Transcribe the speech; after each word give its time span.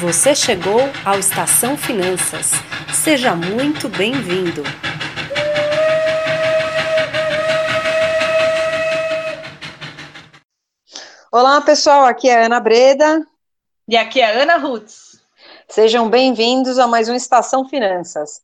Você 0.00 0.34
chegou 0.34 0.80
ao 1.06 1.18
Estação 1.18 1.74
Finanças. 1.74 2.50
Seja 2.92 3.34
muito 3.34 3.88
bem-vindo. 3.88 4.62
Olá, 11.32 11.62
pessoal. 11.62 12.04
Aqui 12.04 12.28
é 12.28 12.42
a 12.42 12.44
Ana 12.44 12.60
Breda. 12.60 13.26
E 13.88 13.96
aqui 13.96 14.20
é 14.20 14.36
a 14.36 14.42
Ana 14.42 14.58
Rutz. 14.58 15.18
Sejam 15.66 16.10
bem-vindos 16.10 16.78
a 16.78 16.86
mais 16.86 17.08
um 17.08 17.14
Estação 17.14 17.66
Finanças. 17.66 18.42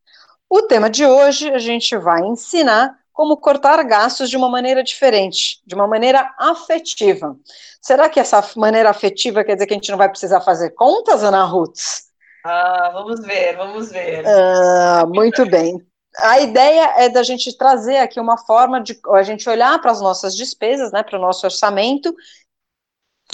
O 0.48 0.62
tema 0.62 0.88
de 0.88 1.04
hoje 1.04 1.50
a 1.50 1.58
gente 1.58 1.94
vai 1.98 2.22
ensinar 2.22 2.98
como 3.12 3.36
cortar 3.36 3.82
gastos 3.84 4.30
de 4.30 4.36
uma 4.36 4.48
maneira 4.48 4.82
diferente, 4.82 5.61
de 5.66 5.74
uma 5.74 5.86
maneira 5.86 6.34
afetiva. 6.38 7.36
Será 7.80 8.08
que 8.08 8.18
essa 8.18 8.42
maneira 8.56 8.90
afetiva 8.90 9.44
quer 9.44 9.54
dizer 9.54 9.66
que 9.66 9.74
a 9.74 9.76
gente 9.76 9.90
não 9.90 9.98
vai 9.98 10.08
precisar 10.08 10.40
fazer 10.40 10.70
contas, 10.70 11.22
Ana 11.22 11.44
Rutz? 11.44 12.11
Ah, 12.44 12.90
vamos 12.93 13.21
ver, 13.21 13.57
vamos 13.57 13.90
ver. 13.90 14.25
Ah, 14.26 15.04
muito 15.07 15.44
bem. 15.46 15.76
A 16.18 16.40
ideia 16.40 16.93
é 16.98 17.08
da 17.08 17.22
gente 17.22 17.57
trazer 17.57 17.96
aqui 17.96 18.21
uma 18.21 18.36
forma 18.36 18.80
de 18.80 18.98
a 19.14 19.22
gente 19.22 19.49
olhar 19.49 19.80
para 19.80 19.90
as 19.90 20.00
nossas 20.00 20.36
despesas, 20.36 20.93
né, 20.93 21.02
para 21.02 21.18
o 21.18 21.22
nosso 21.22 21.46
orçamento, 21.46 22.14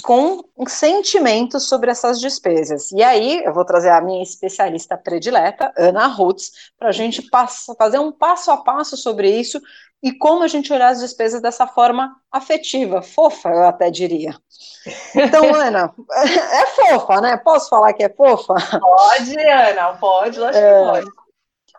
com 0.03 0.41
um 0.57 0.67
sentimento 0.67 1.59
sobre 1.59 1.91
essas 1.91 2.19
despesas. 2.19 2.91
E 2.91 3.03
aí, 3.03 3.43
eu 3.43 3.53
vou 3.53 3.65
trazer 3.65 3.89
a 3.89 4.01
minha 4.01 4.23
especialista 4.23 4.97
predileta, 4.97 5.71
Ana 5.77 6.07
Rutz, 6.07 6.71
para 6.77 6.89
a 6.89 6.93
gente 6.93 7.21
passa, 7.23 7.75
fazer 7.75 7.99
um 7.99 8.11
passo 8.11 8.51
a 8.51 8.57
passo 8.57 8.95
sobre 8.95 9.29
isso 9.29 9.61
e 10.01 10.13
como 10.13 10.43
a 10.43 10.47
gente 10.47 10.71
olhar 10.71 10.89
as 10.89 10.99
despesas 10.99 11.41
dessa 11.41 11.67
forma 11.67 12.15
afetiva, 12.31 13.01
fofa, 13.01 13.49
eu 13.49 13.67
até 13.67 13.91
diria. 13.91 14.33
Então, 15.13 15.43
Ana, 15.53 15.93
é 16.13 16.65
fofa, 16.67 17.19
né? 17.19 17.37
Posso 17.37 17.69
falar 17.69 17.93
que 17.93 18.03
é 18.03 18.09
fofa? 18.09 18.55
Pode, 18.79 19.37
Ana, 19.37 19.93
pode, 19.97 20.39
lógico 20.39 20.65
é... 20.65 20.79
que 20.79 20.91
pode. 20.91 21.11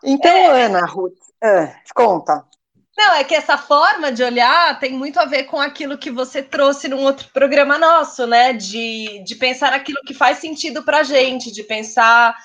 Então, 0.04 0.32
é... 0.32 0.64
Ana 0.64 0.84
Ruth, 0.84 1.18
é, 1.42 1.74
conta. 1.94 2.44
Não, 3.02 3.14
é 3.14 3.24
que 3.24 3.34
essa 3.34 3.56
forma 3.56 4.12
de 4.12 4.22
olhar 4.22 4.78
tem 4.78 4.92
muito 4.92 5.18
a 5.18 5.24
ver 5.24 5.44
com 5.44 5.58
aquilo 5.58 5.96
que 5.96 6.10
você 6.10 6.42
trouxe 6.42 6.86
num 6.86 7.02
outro 7.02 7.30
programa 7.32 7.78
nosso, 7.78 8.26
né? 8.26 8.52
De, 8.52 9.24
de 9.24 9.36
pensar 9.36 9.72
aquilo 9.72 10.02
que 10.04 10.12
faz 10.12 10.36
sentido 10.36 10.82
para 10.82 10.98
a 10.98 11.02
gente, 11.02 11.50
de 11.50 11.62
pensar 11.62 12.36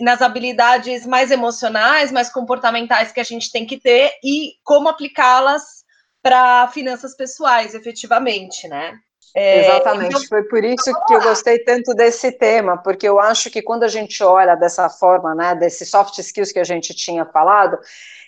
nas 0.00 0.20
habilidades 0.20 1.06
mais 1.06 1.30
emocionais, 1.30 2.10
mais 2.10 2.28
comportamentais 2.28 3.12
que 3.12 3.20
a 3.20 3.24
gente 3.24 3.52
tem 3.52 3.64
que 3.64 3.78
ter 3.78 4.10
e 4.24 4.54
como 4.64 4.88
aplicá-las 4.88 5.84
para 6.20 6.66
finanças 6.66 7.16
pessoais, 7.16 7.72
efetivamente, 7.72 8.66
né? 8.66 8.98
É, 9.34 9.66
Exatamente, 9.66 10.10
então, 10.10 10.28
foi 10.28 10.42
por 10.42 10.62
isso 10.62 10.92
que 11.06 11.14
eu 11.14 11.22
gostei 11.22 11.58
tanto 11.60 11.94
desse 11.94 12.32
tema, 12.32 12.76
porque 12.76 13.08
eu 13.08 13.18
acho 13.18 13.50
que 13.50 13.62
quando 13.62 13.82
a 13.82 13.88
gente 13.88 14.22
olha 14.22 14.54
dessa 14.54 14.90
forma, 14.90 15.34
né, 15.34 15.54
desses 15.54 15.88
soft 15.88 16.18
skills 16.18 16.52
que 16.52 16.58
a 16.58 16.64
gente 16.64 16.94
tinha 16.94 17.24
falado, 17.24 17.78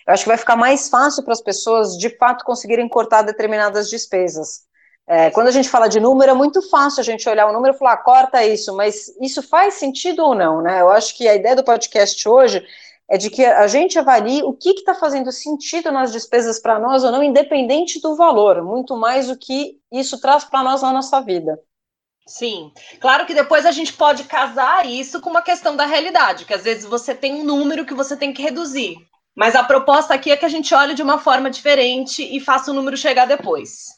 eu 0.07 0.13
acho 0.13 0.23
que 0.23 0.29
vai 0.29 0.37
ficar 0.37 0.55
mais 0.55 0.89
fácil 0.89 1.23
para 1.23 1.33
as 1.33 1.41
pessoas, 1.41 1.97
de 1.97 2.09
fato, 2.09 2.43
conseguirem 2.43 2.89
cortar 2.89 3.21
determinadas 3.21 3.89
despesas. 3.89 4.65
É, 5.07 5.29
quando 5.29 5.47
a 5.47 5.51
gente 5.51 5.69
fala 5.69 5.87
de 5.87 5.99
número, 5.99 6.31
é 6.31 6.33
muito 6.33 6.67
fácil 6.67 7.01
a 7.01 7.03
gente 7.03 7.29
olhar 7.29 7.47
o 7.47 7.53
número 7.53 7.75
e 7.75 7.77
falar, 7.77 7.93
ah, 7.93 7.97
corta 7.97 8.43
isso, 8.43 8.75
mas 8.75 9.13
isso 9.21 9.43
faz 9.43 9.75
sentido 9.75 10.23
ou 10.23 10.33
não, 10.33 10.63
né? 10.63 10.81
Eu 10.81 10.89
acho 10.89 11.15
que 11.15 11.27
a 11.27 11.35
ideia 11.35 11.55
do 11.55 11.63
podcast 11.63 12.27
hoje 12.27 12.65
é 13.09 13.17
de 13.17 13.29
que 13.29 13.45
a 13.45 13.67
gente 13.67 13.99
avalie 13.99 14.41
o 14.43 14.53
que 14.53 14.69
está 14.71 14.93
fazendo 14.93 15.31
sentido 15.31 15.91
nas 15.91 16.11
despesas 16.11 16.59
para 16.59 16.79
nós 16.79 17.03
ou 17.03 17.11
não, 17.11 17.23
independente 17.23 18.01
do 18.01 18.15
valor, 18.15 18.63
muito 18.63 18.97
mais 18.97 19.29
o 19.29 19.37
que 19.37 19.79
isso 19.91 20.19
traz 20.19 20.43
para 20.43 20.63
nós 20.63 20.81
na 20.81 20.91
nossa 20.91 21.21
vida. 21.21 21.59
Sim, 22.27 22.71
claro 22.99 23.25
que 23.27 23.35
depois 23.35 23.67
a 23.67 23.71
gente 23.71 23.93
pode 23.93 24.23
casar 24.23 24.85
isso 24.87 25.21
com 25.21 25.29
uma 25.29 25.43
questão 25.43 25.75
da 25.75 25.85
realidade, 25.85 26.45
que 26.45 26.53
às 26.55 26.63
vezes 26.63 26.83
você 26.83 27.13
tem 27.13 27.35
um 27.35 27.43
número 27.43 27.85
que 27.85 27.93
você 27.93 28.17
tem 28.17 28.33
que 28.33 28.41
reduzir. 28.41 28.95
Mas 29.35 29.53
a 29.53 29.63
proposta 29.63 30.13
aqui 30.13 30.31
é 30.31 30.37
que 30.37 30.45
a 30.45 30.49
gente 30.49 30.73
olhe 30.73 30.95
de 30.95 31.03
uma 31.03 31.19
forma 31.19 31.51
diferente 31.51 32.23
e 32.23 32.39
faça 32.39 32.71
o 32.71 32.73
número 32.73 32.97
chegar 32.97 33.25
depois. 33.25 33.89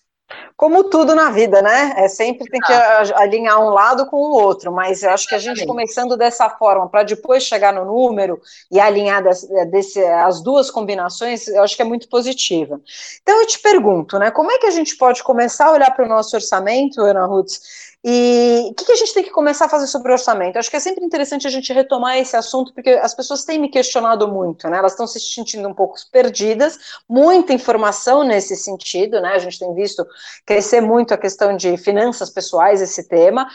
Como 0.57 0.85
tudo 0.85 1.15
na 1.15 1.29
vida, 1.29 1.61
né? 1.61 1.93
É 1.97 2.07
sempre 2.07 2.49
tem 2.49 2.59
que 2.59 2.73
alinhar 3.13 3.61
um 3.61 3.69
lado 3.69 4.07
com 4.07 4.17
o 4.17 4.31
outro, 4.31 4.71
mas 4.71 5.03
eu 5.03 5.11
acho 5.11 5.27
que 5.27 5.35
a 5.35 5.39
gente 5.39 5.65
começando 5.65 6.17
dessa 6.17 6.49
forma, 6.49 6.89
para 6.89 7.03
depois 7.03 7.43
chegar 7.43 7.71
no 7.71 7.85
número 7.85 8.41
e 8.71 8.79
alinhar 8.79 9.23
desse, 9.23 9.65
desse, 9.67 10.03
as 10.03 10.41
duas 10.41 10.69
combinações, 10.69 11.47
eu 11.47 11.63
acho 11.63 11.75
que 11.75 11.81
é 11.81 11.85
muito 11.85 12.09
positiva. 12.09 12.81
Então 13.21 13.39
eu 13.39 13.47
te 13.47 13.59
pergunto, 13.59 14.19
né? 14.19 14.31
Como 14.31 14.51
é 14.51 14.57
que 14.57 14.65
a 14.65 14.71
gente 14.71 14.97
pode 14.97 15.23
começar 15.23 15.67
a 15.67 15.71
olhar 15.71 15.91
para 15.91 16.05
o 16.05 16.09
nosso 16.09 16.35
orçamento, 16.35 17.01
Ana 17.01 17.25
Rutz, 17.25 17.96
e 18.05 18.67
o 18.69 18.73
que, 18.73 18.85
que, 18.85 18.91
a 18.91 18.95
gente 18.95 19.13
tem 19.13 19.23
que 19.23 19.31
começar 19.31 19.65
a 19.65 19.69
fazer 19.69 19.87
sobre 19.87 20.11
orçamento? 20.11 20.57
Acho 20.57 20.69
que 20.69 20.75
é 20.75 20.79
sempre 20.79 21.03
interessante 21.03 21.47
a 21.47 21.49
gente 21.49 21.73
retomar 21.73 22.17
esse 22.17 22.35
assunto, 22.35 22.73
porque 22.73 22.91
as 22.91 23.13
pessoas 23.13 23.43
têm 23.43 23.59
me 23.59 23.69
questionado 23.69 24.27
muito, 24.27 24.69
né? 24.69 24.77
Elas 24.77 24.93
estão 24.93 25.07
se 25.07 25.19
sentindo 25.19 25.67
um 25.67 25.73
pouco 25.73 25.97
perdidas, 26.11 26.77
muita 27.09 27.53
informação 27.53 28.23
nesse 28.23 28.55
sentido, 28.55 29.19
né? 29.19 29.33
A 29.33 29.39
gente 29.39 29.59
tem 29.59 29.73
visto 29.73 30.05
crescer 30.45 30.79
muito 30.79 31.13
a 31.13 31.17
questão 31.17 31.57
de 31.57 31.75
finanças 31.75 32.29
pessoais, 32.29 32.81
esse 32.81 33.07
tema. 33.07 33.47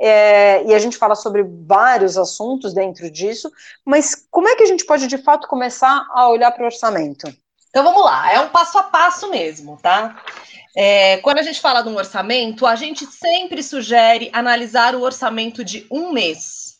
É, 0.00 0.64
e 0.64 0.72
a 0.72 0.78
gente 0.78 0.96
fala 0.96 1.16
sobre 1.16 1.42
vários 1.42 2.16
assuntos 2.16 2.72
dentro 2.72 3.10
disso, 3.10 3.50
mas 3.84 4.14
como 4.30 4.48
é 4.48 4.54
que 4.54 4.62
a 4.62 4.66
gente 4.66 4.86
pode 4.86 5.08
de 5.08 5.18
fato 5.18 5.48
começar 5.48 6.06
a 6.12 6.28
olhar 6.28 6.52
para 6.52 6.62
o 6.62 6.66
orçamento? 6.66 7.26
Então 7.68 7.84
vamos 7.84 8.04
lá, 8.04 8.32
é 8.32 8.40
um 8.40 8.48
passo 8.48 8.78
a 8.78 8.82
passo 8.84 9.30
mesmo, 9.30 9.78
tá? 9.82 10.22
É, 10.76 11.18
quando 11.18 11.38
a 11.38 11.42
gente 11.42 11.60
fala 11.60 11.82
de 11.82 11.88
um 11.88 11.96
orçamento, 11.96 12.66
a 12.66 12.76
gente 12.76 13.04
sempre 13.06 13.62
sugere 13.62 14.30
analisar 14.32 14.94
o 14.94 15.02
orçamento 15.02 15.64
de 15.64 15.86
um 15.90 16.12
mês. 16.12 16.78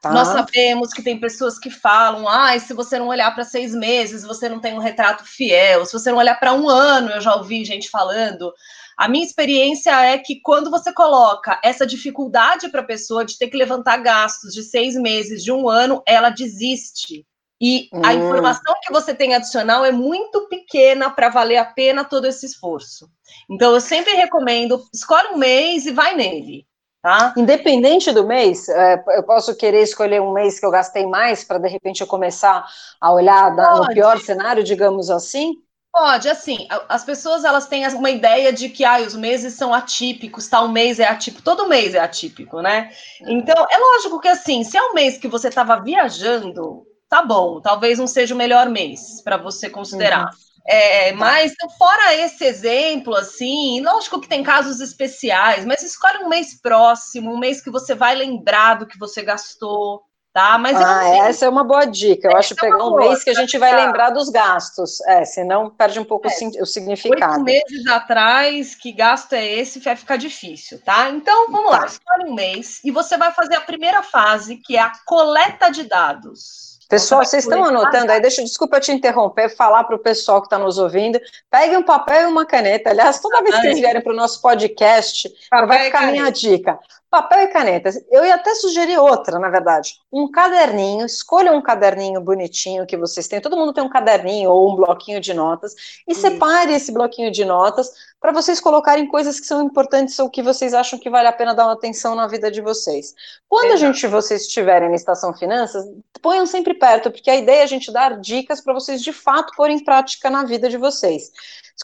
Tá. 0.00 0.12
Nós 0.12 0.28
sabemos 0.28 0.90
que 0.92 1.02
tem 1.02 1.20
pessoas 1.20 1.58
que 1.58 1.68
falam: 1.68 2.26
ah, 2.26 2.58
se 2.58 2.72
você 2.72 2.98
não 2.98 3.08
olhar 3.08 3.34
para 3.34 3.44
seis 3.44 3.74
meses, 3.74 4.24
você 4.24 4.48
não 4.48 4.58
tem 4.58 4.72
um 4.72 4.78
retrato 4.78 5.24
fiel. 5.24 5.84
Se 5.84 5.92
você 5.92 6.10
não 6.10 6.18
olhar 6.18 6.36
para 6.40 6.54
um 6.54 6.68
ano, 6.68 7.10
eu 7.10 7.20
já 7.20 7.34
ouvi 7.34 7.64
gente 7.64 7.90
falando. 7.90 8.52
A 8.96 9.08
minha 9.08 9.24
experiência 9.24 9.90
é 10.04 10.16
que 10.18 10.40
quando 10.40 10.70
você 10.70 10.92
coloca 10.92 11.60
essa 11.62 11.86
dificuldade 11.86 12.68
para 12.70 12.80
a 12.80 12.86
pessoa 12.86 13.24
de 13.24 13.36
ter 13.38 13.48
que 13.48 13.56
levantar 13.56 13.98
gastos 13.98 14.52
de 14.54 14.62
seis 14.62 14.94
meses, 14.94 15.42
de 15.42 15.52
um 15.52 15.68
ano, 15.68 16.02
ela 16.06 16.30
desiste. 16.30 17.26
E 17.60 17.90
hum. 17.92 18.00
a 18.02 18.14
informação 18.14 18.74
que 18.82 18.92
você 18.92 19.14
tem 19.14 19.34
adicional 19.34 19.84
é 19.84 19.92
muito 19.92 20.48
pequena 20.48 21.10
para 21.10 21.28
valer 21.28 21.58
a 21.58 21.64
pena 21.64 22.04
todo 22.04 22.26
esse 22.26 22.46
esforço. 22.46 23.10
Então, 23.50 23.74
eu 23.74 23.80
sempre 23.80 24.12
recomendo, 24.12 24.82
escolhe 24.94 25.28
um 25.28 25.36
mês 25.36 25.84
e 25.84 25.92
vai 25.92 26.14
nele. 26.14 26.66
Tá? 27.02 27.32
Independente 27.36 28.12
do 28.12 28.26
mês, 28.26 28.68
é, 28.68 29.02
eu 29.16 29.22
posso 29.22 29.56
querer 29.56 29.82
escolher 29.82 30.20
um 30.20 30.32
mês 30.32 30.60
que 30.60 30.66
eu 30.66 30.70
gastei 30.70 31.06
mais 31.06 31.42
para 31.42 31.58
de 31.58 31.66
repente 31.66 32.02
eu 32.02 32.06
começar 32.06 32.66
a 33.00 33.12
olhar 33.12 33.54
no 33.54 33.88
pior 33.88 34.18
cenário, 34.20 34.62
digamos 34.62 35.08
assim? 35.08 35.54
Pode, 35.92 36.28
assim, 36.28 36.68
as 36.88 37.02
pessoas 37.02 37.42
elas 37.42 37.66
têm 37.66 37.88
uma 37.88 38.10
ideia 38.10 38.52
de 38.52 38.68
que 38.68 38.84
ah, 38.84 39.00
os 39.00 39.16
meses 39.16 39.54
são 39.54 39.72
atípicos, 39.74 40.46
tal 40.46 40.68
mês 40.68 41.00
é 41.00 41.08
atípico, 41.08 41.42
todo 41.42 41.68
mês 41.68 41.94
é 41.94 41.98
atípico, 41.98 42.60
né? 42.60 42.92
Então, 43.22 43.66
é 43.68 43.78
lógico 43.78 44.20
que 44.20 44.28
assim, 44.28 44.62
se 44.62 44.76
é 44.76 44.82
um 44.82 44.92
mês 44.92 45.16
que 45.16 45.26
você 45.26 45.48
estava 45.48 45.80
viajando, 45.80 46.86
tá 47.10 47.22
bom, 47.22 47.60
talvez 47.60 47.98
não 47.98 48.06
seja 48.06 48.34
o 48.34 48.38
melhor 48.38 48.70
mês 48.70 49.20
para 49.22 49.36
você 49.36 49.68
considerar. 49.68 50.26
Uhum. 50.26 50.50
É, 50.66 51.12
mas 51.12 51.52
fora 51.76 52.14
esse 52.14 52.44
exemplo, 52.44 53.16
assim, 53.16 53.80
lógico 53.82 54.20
que 54.20 54.28
tem 54.28 54.42
casos 54.42 54.80
especiais, 54.80 55.64
mas 55.64 55.82
escolhe 55.82 56.18
um 56.18 56.28
mês 56.28 56.60
próximo, 56.60 57.34
um 57.34 57.38
mês 57.38 57.60
que 57.60 57.70
você 57.70 57.94
vai 57.94 58.14
lembrar 58.14 58.74
do 58.74 58.86
que 58.86 58.96
você 58.96 59.22
gastou, 59.22 60.02
tá? 60.32 60.56
Mas 60.58 60.76
ah, 60.76 61.26
essa 61.26 61.46
é 61.46 61.48
uma 61.48 61.64
boa 61.64 61.86
dica. 61.86 62.28
Eu 62.28 62.36
acho 62.36 62.52
é 62.52 62.56
pegar 62.56 62.84
um 62.84 62.94
mês 62.94 63.24
que 63.24 63.30
a 63.30 63.34
gente 63.34 63.58
vai 63.58 63.74
lembrar 63.74 64.10
dos 64.10 64.28
gastos, 64.28 65.00
é, 65.00 65.24
senão 65.24 65.70
perde 65.70 65.98
um 65.98 66.04
pouco 66.04 66.28
é, 66.28 66.62
o 66.62 66.66
significado. 66.66 67.32
Oito 67.32 67.42
meses 67.42 67.88
atrás, 67.88 68.74
que 68.76 68.92
gasto 68.92 69.32
é 69.32 69.44
esse, 69.44 69.80
vai 69.80 69.96
ficar 69.96 70.18
difícil, 70.18 70.80
tá? 70.84 71.10
Então, 71.10 71.50
vamos 71.50 71.72
tá. 71.72 71.78
lá, 71.78 71.86
escolhe 71.86 72.30
um 72.30 72.34
mês 72.34 72.80
e 72.84 72.92
você 72.92 73.16
vai 73.16 73.32
fazer 73.32 73.56
a 73.56 73.62
primeira 73.62 74.04
fase, 74.04 74.58
que 74.58 74.76
é 74.76 74.80
a 74.82 74.92
coleta 75.04 75.68
de 75.68 75.82
dados. 75.82 76.69
Pessoal, 76.90 77.24
vocês 77.24 77.44
estão 77.44 77.64
anotando 77.64 78.10
aí? 78.10 78.20
Deixa, 78.20 78.42
desculpa 78.42 78.80
te 78.80 78.90
interromper, 78.90 79.48
falar 79.48 79.84
para 79.84 79.94
o 79.94 79.98
pessoal 80.00 80.40
que 80.40 80.48
está 80.48 80.58
nos 80.58 80.76
ouvindo. 80.76 81.20
Pegue 81.48 81.76
um 81.76 81.84
papel 81.84 82.22
e 82.22 82.26
uma 82.26 82.44
caneta. 82.44 82.90
Aliás, 82.90 83.20
toda 83.20 83.40
vez 83.42 83.54
que 83.54 83.62
vocês 83.62 83.78
vierem 83.78 84.02
para 84.02 84.12
o 84.12 84.16
nosso 84.16 84.42
podcast, 84.42 85.32
vai 85.68 85.84
ficar 85.84 86.08
a 86.08 86.10
minha 86.10 86.28
dica. 86.30 86.76
Papel 87.08 87.42
e 87.42 87.46
caneta. 87.48 87.90
Eu 88.10 88.24
ia 88.24 88.34
até 88.34 88.54
sugerir 88.56 88.98
outra, 88.98 89.38
na 89.38 89.48
verdade. 89.50 89.94
Um 90.12 90.28
caderninho, 90.30 91.06
escolha 91.06 91.52
um 91.52 91.62
caderninho 91.62 92.20
bonitinho 92.20 92.86
que 92.86 92.96
vocês 92.96 93.28
têm. 93.28 93.40
Todo 93.40 93.56
mundo 93.56 93.72
tem 93.72 93.84
um 93.84 93.88
caderninho 93.88 94.50
ou 94.50 94.72
um 94.72 94.76
bloquinho 94.76 95.20
de 95.20 95.32
notas. 95.32 95.74
E 96.08 96.14
separe 96.14 96.72
esse 96.72 96.90
bloquinho 96.90 97.30
de 97.30 97.44
notas 97.44 97.90
para 98.20 98.32
vocês 98.32 98.60
colocarem 98.60 99.08
coisas 99.08 99.40
que 99.40 99.46
são 99.46 99.62
importantes 99.62 100.18
ou 100.18 100.28
que 100.28 100.42
vocês 100.42 100.74
acham 100.74 100.98
que 100.98 101.08
vale 101.08 101.26
a 101.26 101.32
pena 101.32 101.54
dar 101.54 101.64
uma 101.64 101.72
atenção 101.72 102.14
na 102.14 102.26
vida 102.26 102.50
de 102.50 102.60
vocês. 102.60 103.14
Quando 103.48 103.72
Exato. 103.72 103.84
a 103.84 103.86
gente, 103.86 104.06
vocês 104.06 104.42
estiverem 104.42 104.88
na 104.88 104.94
Estação 104.94 105.32
Finanças, 105.32 105.84
ponham 106.20 106.46
sempre 106.46 106.74
perto, 106.74 107.10
porque 107.10 107.30
a 107.30 107.36
ideia 107.36 107.60
é 107.60 107.62
a 107.64 107.66
gente 107.66 107.92
dar 107.92 108.18
dicas 108.18 108.60
para 108.60 108.74
vocês 108.74 109.02
de 109.02 109.12
fato 109.12 109.54
pôr 109.56 109.70
em 109.70 109.82
prática 109.82 110.30
na 110.30 110.44
vida 110.44 110.68
de 110.68 110.76
vocês. 110.76 111.32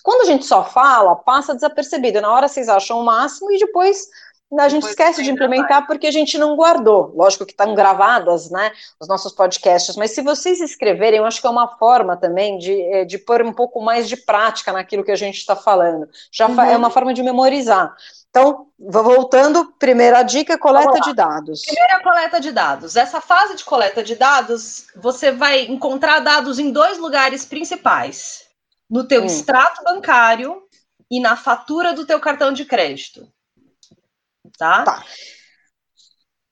Quando 0.02 0.22
a 0.22 0.26
gente 0.26 0.44
só 0.44 0.64
fala, 0.64 1.16
passa 1.16 1.54
desapercebido. 1.54 2.20
Na 2.20 2.32
hora 2.32 2.48
vocês 2.48 2.68
acham 2.68 3.00
o 3.00 3.04
máximo 3.04 3.50
e 3.50 3.58
depois 3.58 4.08
a 4.58 4.68
gente 4.68 4.86
esquece 4.86 5.22
de 5.22 5.30
implementar 5.30 5.80
vai. 5.80 5.86
porque 5.86 6.06
a 6.06 6.10
gente 6.10 6.38
não 6.38 6.54
guardou. 6.54 7.12
Lógico 7.14 7.44
que 7.44 7.52
estão 7.52 7.74
gravadas, 7.74 8.48
né, 8.50 8.70
os 9.00 9.08
nossos 9.08 9.32
podcasts, 9.32 9.96
mas 9.96 10.12
se 10.12 10.22
vocês 10.22 10.60
escreverem, 10.60 11.18
eu 11.18 11.24
acho 11.24 11.40
que 11.40 11.46
é 11.46 11.50
uma 11.50 11.76
forma 11.76 12.16
também 12.16 12.56
de, 12.58 12.80
eh, 12.80 13.04
de 13.04 13.18
pôr 13.18 13.42
um 13.42 13.52
pouco 13.52 13.80
mais 13.80 14.08
de 14.08 14.16
prática 14.16 14.72
naquilo 14.72 15.04
que 15.04 15.10
a 15.10 15.16
gente 15.16 15.38
está 15.38 15.56
falando. 15.56 16.08
Já 16.30 16.46
uhum. 16.46 16.60
é 16.60 16.76
uma 16.76 16.90
forma 16.90 17.12
de 17.12 17.22
memorizar. 17.22 17.94
Então, 18.30 18.66
voltando, 18.78 19.72
primeira 19.78 20.22
dica, 20.22 20.58
coleta 20.58 21.00
de 21.00 21.14
dados. 21.14 21.62
Primeira 21.62 22.02
coleta 22.02 22.38
de 22.38 22.52
dados. 22.52 22.94
Essa 22.94 23.20
fase 23.20 23.56
de 23.56 23.64
coleta 23.64 24.02
de 24.02 24.14
dados, 24.14 24.86
você 24.94 25.32
vai 25.32 25.62
encontrar 25.62 26.20
dados 26.20 26.58
em 26.58 26.70
dois 26.70 26.98
lugares 26.98 27.46
principais. 27.46 28.44
No 28.88 29.04
teu 29.04 29.22
hum. 29.22 29.26
extrato 29.26 29.82
bancário 29.82 30.62
e 31.10 31.18
na 31.18 31.34
fatura 31.34 31.94
do 31.94 32.06
teu 32.06 32.20
cartão 32.20 32.52
de 32.52 32.64
crédito. 32.64 33.26
Tá? 34.58 34.82
tá. 34.84 35.04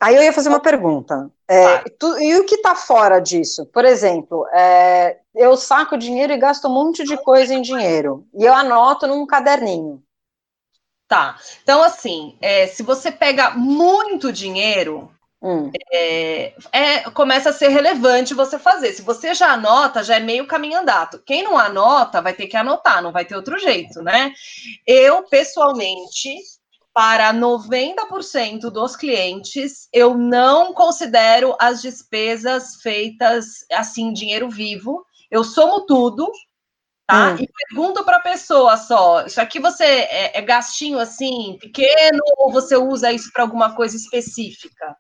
Aí 0.01 0.17
eu 0.17 0.23
ia 0.23 0.33
fazer 0.33 0.51
uma 0.51 0.61
pergunta. 0.61 1.31
É, 1.49 1.79
tu, 1.99 2.19
e 2.19 2.37
o 2.37 2.45
que 2.45 2.57
está 2.57 2.75
fora 2.75 3.21
disso? 3.21 3.65
Por 3.67 3.85
exemplo, 3.85 4.47
é, 4.53 5.19
eu 5.35 5.57
saco 5.57 5.97
dinheiro 5.97 6.33
e 6.33 6.39
gasto 6.39 6.69
um 6.69 6.75
monte 6.75 7.05
de 7.05 7.17
coisa 7.17 7.55
em 7.55 7.63
dinheiro. 7.63 8.27
E 8.35 8.45
eu 8.45 8.53
anoto 8.53 9.07
num 9.07 9.27
caderninho. 9.27 10.03
Tá. 11.09 11.39
Então, 11.63 11.83
assim, 11.83 12.37
é, 12.41 12.67
se 12.67 12.83
você 12.83 13.13
pega 13.13 13.51
muito 13.51 14.33
dinheiro, 14.33 15.11
hum. 15.41 15.71
é, 15.93 16.55
é, 16.73 17.11
começa 17.11 17.51
a 17.51 17.53
ser 17.53 17.69
relevante 17.69 18.35
você 18.35 18.59
fazer. 18.59 18.93
Se 18.93 19.03
você 19.03 19.35
já 19.35 19.53
anota, 19.53 20.03
já 20.03 20.17
é 20.17 20.21
meio 20.21 20.47
caminho 20.47 20.81
andado. 20.81 21.23
Quem 21.25 21.43
não 21.43 21.57
anota, 21.59 22.21
vai 22.21 22.33
ter 22.33 22.47
que 22.47 22.57
anotar, 22.57 23.03
não 23.03 23.13
vai 23.13 23.25
ter 23.25 23.37
outro 23.37 23.59
jeito, 23.59 24.03
né? 24.03 24.33
Eu, 24.87 25.23
pessoalmente, 25.25 26.37
para 26.95 27.35
90% 27.35 28.71
dos 28.71 28.95
clientes, 28.95 29.89
eu 29.93 30.17
não 30.17 30.73
considero 30.73 31.57
as 31.61 31.83
despesas 31.83 32.77
feitas 32.77 33.67
assim, 33.73 34.13
dinheiro 34.13 34.49
vivo. 34.49 35.05
Eu 35.29 35.43
somo 35.43 35.85
tudo, 35.87 36.31
tá? 37.05 37.33
Hum. 37.33 37.37
E 37.41 37.49
pergunto 37.49 38.05
para 38.05 38.19
a 38.19 38.23
pessoa 38.23 38.77
só: 38.77 39.27
isso 39.27 39.41
aqui 39.41 39.59
você 39.59 39.85
é, 39.85 40.39
é, 40.39 40.41
gastinho 40.41 41.01
assim, 41.01 41.59
pequeno, 41.61 42.23
ou 42.39 42.53
você 42.53 42.77
usa 42.77 43.13
isso 43.13 43.33
para 43.33 43.43
alguma 43.43 43.75
coisa 43.75 43.97
específica, 43.97 44.97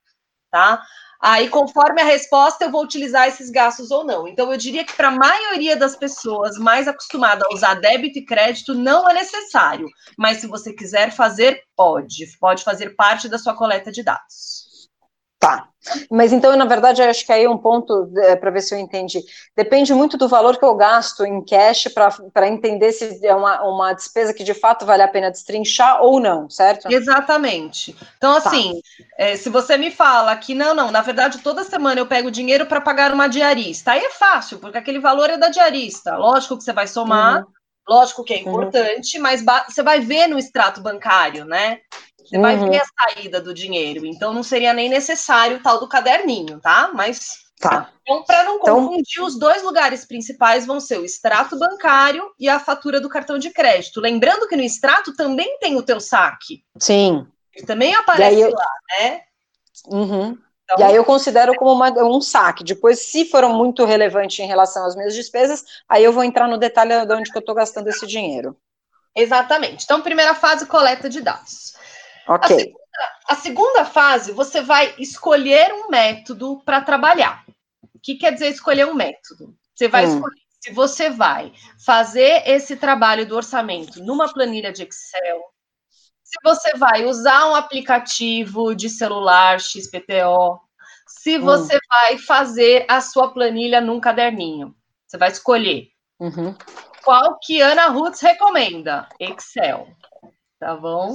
tá? 0.50 0.82
Aí, 1.26 1.49
conforme 1.49 2.03
a 2.03 2.05
resposta, 2.05 2.67
eu 2.67 2.71
vou 2.71 2.85
utilizar 2.85 3.26
esses 3.26 3.49
gastos 3.49 3.91
ou 3.91 4.05
não. 4.05 4.29
Então, 4.29 4.53
eu 4.53 4.59
diria 4.59 4.85
que 4.85 4.93
para 4.93 5.09
a 5.09 5.11
maioria 5.11 5.75
das 5.75 5.97
pessoas 5.97 6.59
mais 6.59 6.87
acostumada 6.87 7.47
a 7.47 7.55
usar 7.55 7.76
débito 7.76 8.19
e 8.19 8.26
crédito, 8.26 8.75
não 8.75 9.09
é 9.09 9.15
necessário. 9.15 9.88
Mas 10.19 10.37
se 10.37 10.47
você 10.47 10.71
quiser 10.75 11.11
fazer, 11.12 11.62
pode. 11.75 12.26
Pode 12.38 12.62
fazer 12.62 12.91
parte 12.91 13.26
da 13.26 13.38
sua 13.38 13.55
coleta 13.55 13.91
de 13.91 14.03
dados. 14.03 14.63
Tá. 15.44 15.69
Mas 16.11 16.32
então, 16.32 16.56
na 16.56 16.64
verdade, 16.64 17.02
eu 17.02 17.11
acho 17.11 17.26
que 17.26 17.32
aí 17.32 17.44
é 17.44 17.50
um 17.50 17.58
ponto 17.58 18.11
é, 18.17 18.35
para 18.35 18.50
ver 18.50 18.62
se 18.62 18.75
eu 18.75 18.79
entendi. 18.79 19.23
Depende 19.55 19.93
muito 19.93 20.17
do 20.17 20.26
valor 20.26 20.56
que 20.56 20.64
eu 20.64 20.75
gasto 20.75 21.25
em 21.26 21.44
cash 21.44 21.88
para 22.32 22.49
entender 22.49 22.91
se 22.93 23.25
é 23.25 23.35
uma, 23.35 23.62
uma 23.62 23.93
despesa 23.93 24.32
que 24.32 24.43
de 24.43 24.55
fato 24.55 24.87
vale 24.87 25.02
a 25.02 25.08
pena 25.08 25.31
destrinchar 25.31 26.02
ou 26.02 26.19
não, 26.19 26.49
certo? 26.49 26.91
Exatamente. 26.91 27.94
Então, 28.17 28.32
tá. 28.41 28.49
assim, 28.49 28.73
tá. 28.73 29.05
é, 29.19 29.37
se 29.37 29.50
você 29.50 29.76
me 29.76 29.91
fala 29.91 30.35
que 30.37 30.55
não, 30.55 30.75
não, 30.75 30.91
na 30.91 31.02
verdade, 31.02 31.38
toda 31.41 31.62
semana 31.64 32.00
eu 32.00 32.06
pego 32.06 32.31
dinheiro 32.31 32.64
para 32.64 32.81
pagar 32.81 33.12
uma 33.12 33.29
diarista, 33.29 33.93
aí 33.93 34.00
é 34.00 34.11
fácil, 34.11 34.58
porque 34.58 34.79
aquele 34.79 35.00
valor 35.00 35.29
é 35.29 35.37
da 35.37 35.49
diarista. 35.49 36.17
Lógico 36.17 36.56
que 36.56 36.64
você 36.64 36.73
vai 36.73 36.87
somar. 36.87 37.40
Uhum. 37.40 37.47
Lógico 37.87 38.25
que 38.25 38.32
é 38.32 38.37
uhum. 38.37 38.43
importante, 38.49 39.19
uhum. 39.19 39.23
mas 39.23 39.44
você 39.69 39.82
vai 39.82 40.00
ver 40.00 40.26
no 40.26 40.38
extrato 40.38 40.81
bancário, 40.81 41.44
né? 41.44 41.81
Você 42.25 42.37
uhum. 42.37 42.43
vai 42.43 42.56
ver 42.56 42.81
a 42.81 43.12
saída 43.15 43.41
do 43.41 43.53
dinheiro. 43.53 44.06
Então, 44.06 44.32
não 44.32 44.43
seria 44.43 44.73
nem 44.73 44.88
necessário 44.88 45.59
o 45.59 45.62
tal 45.62 45.79
do 45.79 45.88
caderninho, 45.88 46.59
tá? 46.61 46.91
Mas. 46.94 47.44
Tá. 47.61 47.91
Então, 48.03 48.25
para 48.25 48.43
não 48.43 48.56
então 48.56 48.75
confundir, 48.76 49.05
então... 49.12 49.26
os 49.26 49.38
dois 49.38 49.62
lugares 49.62 50.05
principais 50.05 50.67
vão 50.67 50.81
ser 50.81 50.99
o 50.99 51.05
extrato 51.05 51.59
bancário 51.59 52.31
e 52.38 52.49
a 52.49 52.59
fatura 52.59 53.00
do 53.00 53.09
cartão 53.09 53.38
de 53.38 53.50
crédito. 53.50 54.00
Lembrando 54.00 54.49
que 54.49 54.56
no 54.56 54.62
extrato 54.62 55.15
também 55.15 55.59
tem 55.59 55.76
o 55.76 55.82
teu 55.82 56.00
saque. 56.00 56.65
Sim. 56.79 57.26
Ele 57.55 57.67
também 57.67 57.94
aparece 57.94 58.41
eu... 58.41 58.50
lá, 58.50 58.71
né? 58.99 59.21
Uhum. 59.87 60.38
Então, 60.65 60.79
e 60.79 60.82
aí 60.82 60.97
eu 60.97 61.05
considero 61.05 61.55
como 61.55 61.73
uma, 61.73 61.91
um 62.03 62.21
saque. 62.21 62.65
Depois, 62.65 62.99
se 63.00 63.26
for 63.26 63.47
muito 63.49 63.85
relevante 63.85 64.43
em 64.43 64.47
relação 64.47 64.85
às 64.87 64.97
minhas 64.97 65.15
despesas, 65.15 65.62
aí 65.88 66.03
eu 66.03 66.12
vou 66.12 66.25
entrar 66.25 66.49
no 66.49 66.59
detalhe 66.59 67.05
de 67.06 67.15
onde 67.15 67.31
que 67.31 67.37
eu 67.37 67.41
estou 67.41 67.55
gastando 67.55 67.88
esse 67.88 68.06
dinheiro. 68.06 68.56
Exatamente. 69.15 69.85
Então, 69.85 70.00
primeira 70.00 70.35
fase, 70.35 70.67
coleta 70.67 71.09
de 71.09 71.21
dados. 71.21 71.75
Ok. 72.26 72.56
A 72.56 72.59
segunda, 72.59 72.79
a 73.29 73.35
segunda 73.37 73.85
fase, 73.85 74.32
você 74.32 74.61
vai 74.61 74.94
escolher 74.99 75.73
um 75.73 75.88
método 75.88 76.62
para 76.65 76.81
trabalhar. 76.81 77.44
O 77.94 77.99
que 78.00 78.17
quer 78.17 78.32
dizer 78.32 78.49
escolher 78.49 78.87
um 78.87 78.94
método? 78.94 79.55
Você 79.75 79.88
vai 79.88 80.06
hum. 80.06 80.15
escolher 80.15 80.44
se 80.65 80.73
você 80.73 81.11
vai 81.11 81.53
fazer 81.85 82.43
esse 82.47 82.75
trabalho 82.75 83.26
do 83.26 83.37
orçamento 83.37 84.03
numa 84.03 84.32
planilha 84.32 84.73
de 84.73 84.82
Excel, 84.82 85.43
se 86.23 86.38
você 86.43 86.75
vai 86.79 87.05
usar 87.05 87.50
um 87.50 87.55
aplicativo 87.55 88.75
de 88.75 88.88
celular 88.88 89.61
XPTO, 89.61 90.59
se 91.06 91.37
hum. 91.37 91.43
você 91.44 91.76
hum. 91.76 91.81
vai 91.87 92.17
fazer 92.17 92.87
a 92.88 93.03
sua 93.03 93.31
planilha 93.31 93.79
num 93.79 94.00
caderninho. 94.00 94.75
Você 95.06 95.19
vai 95.19 95.31
escolher. 95.31 95.88
Uhum. 96.19 96.56
Qual 97.05 97.38
que 97.43 97.61
Ana 97.61 97.88
Roots 97.88 98.21
recomenda? 98.21 99.06
Excel. 99.21 99.87
Tá 100.59 100.75
bom? 100.75 101.15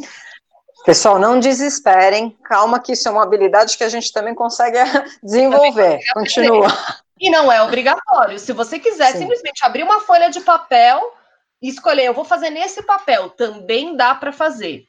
Pessoal, 0.85 1.19
não 1.19 1.39
desesperem, 1.39 2.37
calma 2.43 2.79
que 2.79 2.93
isso 2.93 3.07
é 3.07 3.11
uma 3.11 3.23
habilidade 3.23 3.77
que 3.77 3.83
a 3.83 3.89
gente 3.89 4.11
também 4.11 4.33
consegue 4.33 4.77
desenvolver. 5.21 5.99
Continua. 6.13 6.67
E 7.19 7.29
não 7.29 7.51
é 7.51 7.61
obrigatório. 7.61 8.39
Se 8.39 8.53
você 8.53 8.79
quiser 8.79 9.11
Sim. 9.11 9.19
simplesmente 9.19 9.65
abrir 9.65 9.83
uma 9.83 9.99
folha 9.99 10.29
de 10.29 10.39
papel 10.39 11.13
e 11.61 11.67
escolher, 11.67 12.05
eu 12.05 12.13
vou 12.13 12.23
fazer 12.23 12.49
nesse 12.49 12.81
papel, 12.83 13.29
também 13.31 13.95
dá 13.95 14.15
para 14.15 14.31
fazer, 14.31 14.85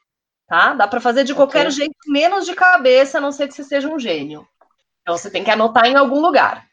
tá? 0.47 0.73
Dá 0.75 0.87
para 0.87 1.01
fazer 1.01 1.25
de 1.25 1.35
qualquer 1.35 1.63
okay. 1.63 1.73
jeito, 1.73 1.97
menos 2.07 2.47
de 2.47 2.55
cabeça, 2.55 3.19
a 3.19 3.21
não 3.21 3.33
ser 3.33 3.49
que 3.49 3.55
você 3.55 3.65
seja 3.65 3.89
um 3.89 3.99
gênio. 3.99 4.47
Então 5.03 5.17
você 5.17 5.29
tem 5.29 5.43
que 5.43 5.51
anotar 5.51 5.87
em 5.87 5.97
algum 5.97 6.21
lugar. 6.21 6.70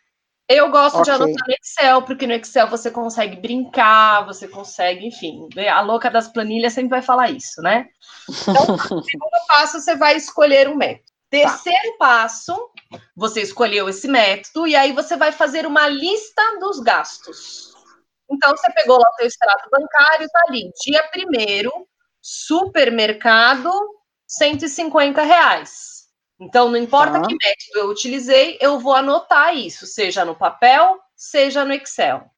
Eu 0.50 0.72
gosto 0.72 1.00
okay. 1.00 1.04
de 1.04 1.12
anotar 1.12 1.48
no 1.48 1.54
Excel, 1.54 2.02
porque 2.04 2.26
no 2.26 2.34
Excel 2.34 2.70
você 2.70 2.90
consegue 2.90 3.36
brincar, 3.36 4.26
você 4.26 4.48
consegue, 4.48 5.06
enfim, 5.06 5.50
a 5.70 5.82
louca 5.82 6.10
das 6.10 6.30
planilhas 6.30 6.72
sempre 6.72 6.92
vai 6.92 7.02
falar 7.02 7.30
isso, 7.32 7.62
né? 7.62 7.88
Então, 8.30 8.78
no 8.78 8.78
segundo 9.04 9.48
passo, 9.50 9.80
você 9.80 9.96
vai 9.98 10.16
escolher 10.16 10.70
um 10.70 10.76
método. 10.76 11.12
Terceiro 11.30 11.92
tá. 11.92 11.98
passo, 12.00 12.56
você 13.14 13.42
escolheu 13.42 13.90
esse 13.90 14.08
método, 14.08 14.66
e 14.66 14.74
aí 14.74 14.94
você 14.94 15.18
vai 15.18 15.34
fazer 15.34 15.66
uma 15.66 15.90
lista 15.90 16.42
dos 16.62 16.80
gastos. 16.80 17.74
Então, 18.32 18.56
você 18.56 18.72
pegou 18.72 18.98
lá 18.98 19.10
o 19.10 19.16
seu 19.16 19.28
extrato 19.28 19.70
bancário, 19.70 20.30
tá 20.30 20.44
ali, 20.48 20.72
dia 20.82 21.04
primeiro, 21.12 21.72
supermercado, 22.22 23.70
150 24.26 25.22
reais. 25.24 25.97
Então, 26.40 26.70
não 26.70 26.78
importa 26.78 27.20
tá. 27.20 27.28
que 27.28 27.34
método 27.34 27.80
eu 27.80 27.90
utilizei, 27.90 28.58
eu 28.62 28.80
vou 28.80 28.94
anotar 28.94 29.56
isso, 29.56 29.88
seja 29.88 30.24
no 30.24 30.36
papel, 30.36 31.00
seja 31.16 31.66
no 31.66 31.74
Excel. 31.74 32.30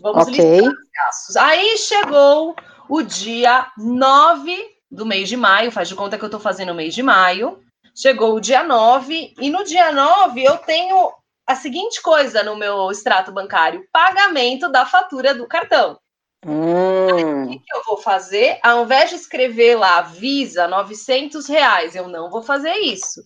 Vamos 0.00 0.28
okay. 0.28 0.60
listar 0.60 0.72
os 0.72 0.90
gastos. 0.94 1.36
Aí 1.36 1.78
chegou 1.78 2.56
o 2.88 3.02
dia 3.02 3.70
9 3.78 4.76
do 4.90 5.06
mês 5.06 5.28
de 5.28 5.36
maio, 5.36 5.72
faz 5.72 5.88
de 5.88 5.94
conta 5.94 6.18
que 6.18 6.24
eu 6.24 6.28
estou 6.28 6.40
fazendo 6.40 6.72
o 6.72 6.74
mês 6.74 6.94
de 6.94 7.02
maio. 7.02 7.62
Chegou 7.94 8.34
o 8.34 8.40
dia 8.40 8.62
9, 8.62 9.34
e 9.40 9.48
no 9.48 9.64
dia 9.64 9.90
9 9.90 10.44
eu 10.44 10.58
tenho 10.58 11.12
a 11.46 11.54
seguinte 11.54 12.02
coisa 12.02 12.42
no 12.42 12.56
meu 12.56 12.90
extrato 12.90 13.32
bancário: 13.32 13.86
pagamento 13.90 14.68
da 14.68 14.84
fatura 14.84 15.34
do 15.34 15.46
cartão. 15.46 15.98
Hum. 16.44 17.46
o 17.46 17.48
que 17.48 17.74
eu 17.74 17.82
vou 17.84 17.96
fazer? 17.96 18.60
Ao 18.62 18.84
invés 18.84 19.10
de 19.10 19.16
escrever 19.16 19.76
lá 19.76 20.02
Visa 20.02 20.68
900 20.68 21.48
reais, 21.48 21.96
eu 21.96 22.06
não 22.06 22.30
vou 22.30 22.42
fazer 22.42 22.74
isso. 22.74 23.22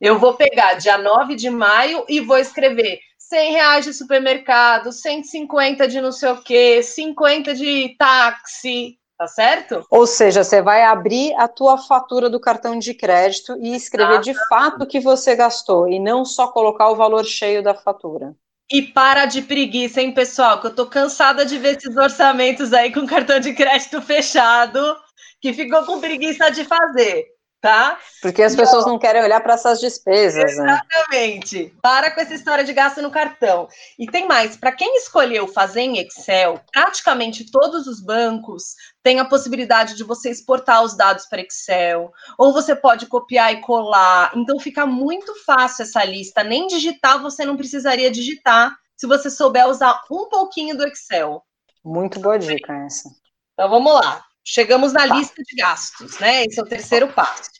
Eu 0.00 0.18
vou 0.18 0.34
pegar 0.34 0.74
dia 0.74 0.98
9 0.98 1.34
de 1.34 1.50
maio 1.50 2.04
e 2.08 2.20
vou 2.20 2.36
escrever 2.38 3.00
100 3.18 3.52
reais 3.52 3.84
de 3.84 3.92
supermercado, 3.92 4.92
150 4.92 5.88
de 5.88 6.00
não 6.00 6.12
sei 6.12 6.30
o 6.30 6.42
quê, 6.42 6.82
50 6.82 7.54
de 7.54 7.94
táxi, 7.98 8.98
tá 9.16 9.26
certo? 9.26 9.84
Ou 9.90 10.06
seja, 10.06 10.44
você 10.44 10.60
vai 10.60 10.82
abrir 10.82 11.34
a 11.34 11.48
tua 11.48 11.78
fatura 11.78 12.28
do 12.28 12.40
cartão 12.40 12.78
de 12.78 12.92
crédito 12.94 13.56
e 13.60 13.74
escrever 13.74 14.18
ah, 14.18 14.20
de 14.20 14.34
fato 14.48 14.84
o 14.84 14.86
que 14.86 15.00
você 15.00 15.34
gastou 15.34 15.88
e 15.88 15.98
não 15.98 16.24
só 16.24 16.48
colocar 16.48 16.90
o 16.90 16.96
valor 16.96 17.24
cheio 17.24 17.62
da 17.62 17.74
fatura. 17.74 18.34
E 18.70 18.82
para 18.82 19.26
de 19.26 19.42
preguiça, 19.42 20.00
hein, 20.00 20.12
pessoal? 20.12 20.60
Que 20.60 20.68
eu 20.68 20.74
tô 20.74 20.86
cansada 20.86 21.44
de 21.44 21.58
ver 21.58 21.76
esses 21.76 21.96
orçamentos 21.96 22.72
aí 22.72 22.92
com 22.92 23.06
cartão 23.06 23.38
de 23.38 23.52
crédito 23.52 24.00
fechado, 24.00 24.96
que 25.40 25.52
ficou 25.52 25.84
com 25.84 26.00
preguiça 26.00 26.50
de 26.50 26.64
fazer. 26.64 27.33
Tá? 27.64 27.98
Porque 28.20 28.42
as 28.42 28.54
pessoas 28.54 28.82
então, 28.82 28.92
não 28.92 28.98
querem 28.98 29.22
olhar 29.22 29.40
para 29.40 29.54
essas 29.54 29.80
despesas. 29.80 30.54
Né? 30.58 30.78
Exatamente. 30.92 31.64
Né? 31.64 31.70
Para 31.80 32.10
com 32.10 32.20
essa 32.20 32.34
história 32.34 32.62
de 32.62 32.74
gasto 32.74 33.00
no 33.00 33.10
cartão. 33.10 33.66
E 33.98 34.06
tem 34.06 34.28
mais, 34.28 34.54
para 34.54 34.70
quem 34.70 34.98
escolheu 34.98 35.48
fazer 35.48 35.80
em 35.80 35.96
Excel, 35.96 36.60
praticamente 36.70 37.50
todos 37.50 37.86
os 37.86 38.02
bancos 38.02 38.74
têm 39.02 39.18
a 39.18 39.24
possibilidade 39.24 39.94
de 39.94 40.04
você 40.04 40.28
exportar 40.28 40.82
os 40.82 40.94
dados 40.94 41.24
para 41.24 41.40
Excel, 41.40 42.12
ou 42.36 42.52
você 42.52 42.76
pode 42.76 43.06
copiar 43.06 43.50
e 43.54 43.62
colar. 43.62 44.30
Então 44.36 44.60
fica 44.60 44.84
muito 44.84 45.32
fácil 45.46 45.84
essa 45.84 46.04
lista. 46.04 46.44
Nem 46.44 46.66
digitar 46.66 47.22
você 47.22 47.46
não 47.46 47.56
precisaria 47.56 48.10
digitar 48.10 48.76
se 48.94 49.06
você 49.06 49.30
souber 49.30 49.66
usar 49.66 50.02
um 50.10 50.28
pouquinho 50.28 50.76
do 50.76 50.86
Excel. 50.86 51.42
Muito 51.82 52.20
boa 52.20 52.38
dica 52.38 52.74
essa. 52.84 53.08
Então 53.54 53.70
vamos 53.70 53.94
lá. 53.94 54.22
Chegamos 54.44 54.92
na 54.92 55.08
tá. 55.08 55.14
lista 55.14 55.42
de 55.42 55.56
gastos, 55.56 56.18
né? 56.18 56.44
Esse 56.44 56.60
é 56.60 56.62
o 56.62 56.66
terceiro 56.66 57.08
passo. 57.08 57.50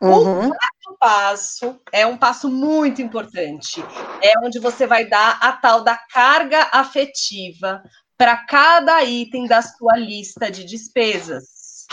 Uhum. 0.00 0.48
O 0.48 0.48
quarto 0.48 0.98
passo 0.98 1.80
é 1.92 2.06
um 2.06 2.16
passo 2.16 2.48
muito 2.48 3.02
importante. 3.02 3.84
É 4.20 4.32
onde 4.42 4.58
você 4.58 4.86
vai 4.86 5.04
dar 5.04 5.38
a 5.40 5.52
tal 5.52 5.84
da 5.84 5.96
carga 5.96 6.68
afetiva 6.72 7.82
para 8.16 8.36
cada 8.36 9.02
item 9.04 9.46
da 9.46 9.62
sua 9.62 9.96
lista 9.96 10.50
de 10.50 10.64
despesas. 10.64 11.86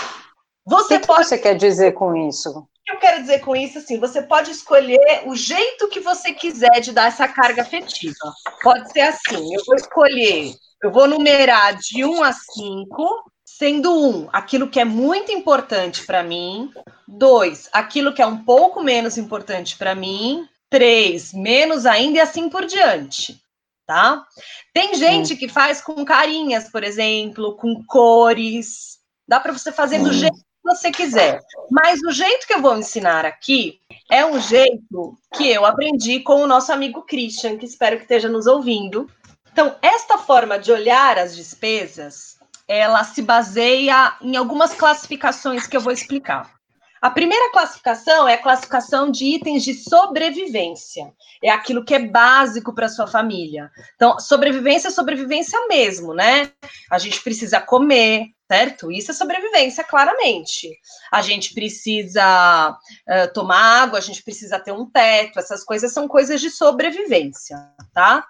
Você 0.65 0.95
o 0.95 0.99
que, 0.99 1.07
pode... 1.07 1.21
que 1.21 1.27
você 1.27 1.37
quer 1.37 1.55
dizer 1.55 1.91
com 1.93 2.15
isso? 2.15 2.67
Eu 2.87 2.97
quero 2.97 3.21
dizer 3.21 3.39
com 3.39 3.55
isso? 3.55 3.77
Assim, 3.77 3.99
você 3.99 4.21
pode 4.21 4.49
escolher 4.49 5.23
o 5.25 5.35
jeito 5.35 5.87
que 5.89 5.99
você 5.99 6.33
quiser 6.33 6.79
de 6.81 6.91
dar 6.91 7.07
essa 7.07 7.27
carga 7.27 7.61
afetiva. 7.61 8.33
Pode 8.63 8.91
ser 8.91 9.01
assim: 9.01 9.53
eu 9.53 9.61
vou 9.65 9.75
escolher, 9.75 10.53
eu 10.83 10.91
vou 10.91 11.07
numerar 11.07 11.75
de 11.75 12.03
1 12.03 12.23
a 12.23 12.33
5 12.33 13.31
Sendo 13.59 13.93
um, 13.93 14.29
aquilo 14.31 14.69
que 14.69 14.79
é 14.79 14.85
muito 14.85 15.33
importante 15.33 16.05
para 16.05 16.23
mim. 16.23 16.71
Dois, 17.05 17.67
aquilo 17.73 18.13
que 18.13 18.21
é 18.21 18.25
um 18.25 18.41
pouco 18.45 18.81
menos 18.81 19.17
importante 19.17 19.77
para 19.77 19.93
mim. 19.93 20.47
Três, 20.69 21.33
menos 21.33 21.85
ainda 21.85 22.19
e 22.19 22.21
assim 22.21 22.47
por 22.47 22.65
diante. 22.65 23.43
Tá? 23.85 24.25
Tem 24.73 24.95
gente 24.95 25.35
que 25.35 25.49
faz 25.49 25.81
com 25.81 26.05
carinhas, 26.05 26.69
por 26.69 26.85
exemplo, 26.85 27.57
com 27.57 27.83
cores. 27.85 28.97
Dá 29.27 29.41
para 29.41 29.51
você 29.51 29.73
fazer 29.73 29.99
do 29.99 30.13
jeito 30.13 30.37
que 30.37 30.63
você 30.63 30.89
quiser. 30.89 31.41
Mas 31.69 31.99
o 32.07 32.11
jeito 32.11 32.47
que 32.47 32.53
eu 32.53 32.61
vou 32.61 32.77
ensinar 32.77 33.25
aqui 33.25 33.81
é 34.09 34.25
um 34.25 34.39
jeito 34.39 35.17
que 35.33 35.49
eu 35.49 35.65
aprendi 35.65 36.21
com 36.21 36.41
o 36.43 36.47
nosso 36.47 36.71
amigo 36.71 37.01
Christian, 37.01 37.57
que 37.57 37.65
espero 37.65 37.97
que 37.97 38.03
esteja 38.03 38.29
nos 38.29 38.47
ouvindo. 38.47 39.11
Então, 39.51 39.75
esta 39.81 40.17
forma 40.17 40.57
de 40.57 40.71
olhar 40.71 41.19
as 41.19 41.35
despesas 41.35 42.38
ela 42.69 43.03
se 43.03 43.23
baseia 43.23 44.15
em 44.21 44.37
algumas 44.37 44.75
classificações 44.75 45.65
que 45.65 45.75
eu 45.75 45.81
vou 45.81 45.91
explicar. 45.91 46.59
A 47.01 47.09
primeira 47.09 47.51
classificação 47.51 48.27
é 48.27 48.33
a 48.33 48.41
classificação 48.41 49.09
de 49.09 49.25
itens 49.25 49.63
de 49.63 49.73
sobrevivência. 49.73 51.11
É 51.41 51.49
aquilo 51.49 51.83
que 51.83 51.95
é 51.95 51.99
básico 51.99 52.75
para 52.75 52.89
sua 52.89 53.07
família. 53.07 53.71
Então, 53.95 54.19
sobrevivência 54.19 54.89
é 54.89 54.91
sobrevivência 54.91 55.57
mesmo, 55.67 56.13
né? 56.13 56.51
A 56.91 56.99
gente 56.99 57.21
precisa 57.23 57.61
comer, 57.61 58.25
certo? 58.51 58.91
Isso 58.91 59.11
é 59.11 59.13
sobrevivência, 59.13 59.83
claramente. 59.83 60.69
A 61.09 61.21
gente 61.21 61.53
precisa 61.53 62.77
uh, 63.07 63.33
tomar 63.33 63.83
água, 63.83 63.97
a 63.97 64.01
gente 64.01 64.21
precisa 64.21 64.59
ter 64.59 64.73
um 64.73 64.85
teto, 64.85 65.39
essas 65.39 65.63
coisas 65.63 65.93
são 65.93 66.05
coisas 66.05 66.41
de 66.41 66.49
sobrevivência, 66.49 67.57
tá? 67.93 68.27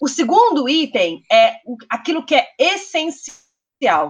O 0.00 0.08
segundo 0.08 0.68
item 0.68 1.22
é 1.30 1.56
aquilo 1.90 2.24
que 2.24 2.36
é 2.36 2.46
essencial 2.58 3.43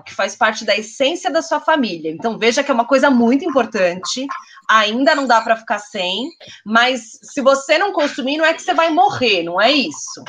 que 0.02 0.14
faz 0.14 0.37
parte 0.37 0.64
da 0.64 0.76
essência 0.76 1.31
da 1.31 1.43
sua 1.43 1.61
família. 1.61 2.11
Então 2.11 2.38
veja 2.38 2.62
que 2.62 2.71
é 2.71 2.75
uma 2.75 2.87
coisa 2.87 3.11
muito 3.11 3.45
importante. 3.45 4.26
Ainda 4.69 5.14
não 5.14 5.26
dá 5.26 5.40
para 5.40 5.57
ficar 5.57 5.78
sem, 5.78 6.31
mas 6.64 7.19
se 7.23 7.40
você 7.40 7.78
não 7.78 7.93
consumir, 7.93 8.37
não 8.37 8.45
é 8.45 8.54
que 8.54 8.62
você 8.62 8.75
vai 8.75 8.90
morrer, 8.90 9.43
não 9.43 9.61
é 9.61 9.71
isso, 9.71 10.23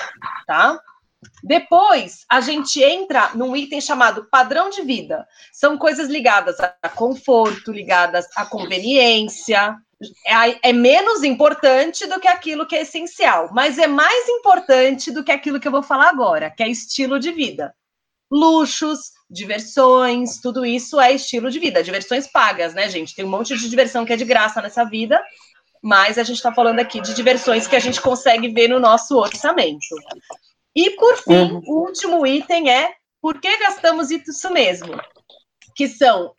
tá? 0.45 0.79
Depois, 1.43 2.25
a 2.29 2.41
gente 2.41 2.83
entra 2.83 3.31
num 3.33 3.55
item 3.55 3.81
chamado 3.81 4.27
padrão 4.29 4.69
de 4.69 4.81
vida. 4.81 5.27
São 5.51 5.77
coisas 5.77 6.07
ligadas 6.09 6.57
a 6.59 6.89
conforto, 6.89 7.71
ligadas 7.71 8.25
à 8.35 8.45
conveniência. 8.45 9.75
É, 10.25 10.69
é, 10.69 10.73
menos 10.73 11.23
importante 11.23 12.05
do 12.05 12.19
que 12.19 12.27
aquilo 12.27 12.67
que 12.67 12.75
é 12.75 12.81
essencial, 12.81 13.49
mas 13.53 13.77
é 13.77 13.87
mais 13.87 14.27
importante 14.27 15.09
do 15.09 15.23
que 15.23 15.31
aquilo 15.31 15.59
que 15.59 15.67
eu 15.67 15.71
vou 15.71 15.81
falar 15.81 16.09
agora, 16.09 16.51
que 16.51 16.61
é 16.61 16.67
estilo 16.67 17.17
de 17.17 17.31
vida. 17.31 17.73
Luxos, 18.29 19.11
diversões, 19.29 20.39
tudo 20.39 20.65
isso 20.65 20.99
é 20.99 21.13
estilo 21.13 21.49
de 21.49 21.59
vida. 21.59 21.83
Diversões 21.83 22.27
pagas, 22.27 22.73
né, 22.73 22.89
gente? 22.89 23.15
Tem 23.15 23.25
um 23.25 23.29
monte 23.29 23.57
de 23.57 23.69
diversão 23.69 24.05
que 24.05 24.13
é 24.13 24.17
de 24.17 24.25
graça 24.25 24.61
nessa 24.61 24.83
vida, 24.83 25.21
mas 25.81 26.17
a 26.17 26.23
gente 26.23 26.37
está 26.37 26.53
falando 26.53 26.79
aqui 26.79 27.01
de 27.01 27.13
diversões 27.13 27.67
que 27.67 27.75
a 27.75 27.79
gente 27.79 28.01
consegue 28.01 28.47
ver 28.49 28.67
no 28.67 28.79
nosso 28.79 29.17
orçamento. 29.17 29.95
E, 30.75 30.91
por 30.91 31.17
fim, 31.17 31.51
uhum. 31.51 31.61
o 31.65 31.85
último 31.85 32.25
item 32.25 32.69
é 32.69 32.93
por 33.21 33.39
que 33.39 33.57
gastamos 33.57 34.11
isso 34.11 34.51
mesmo? 34.51 34.93
Que 35.75 35.87
são 35.87 36.33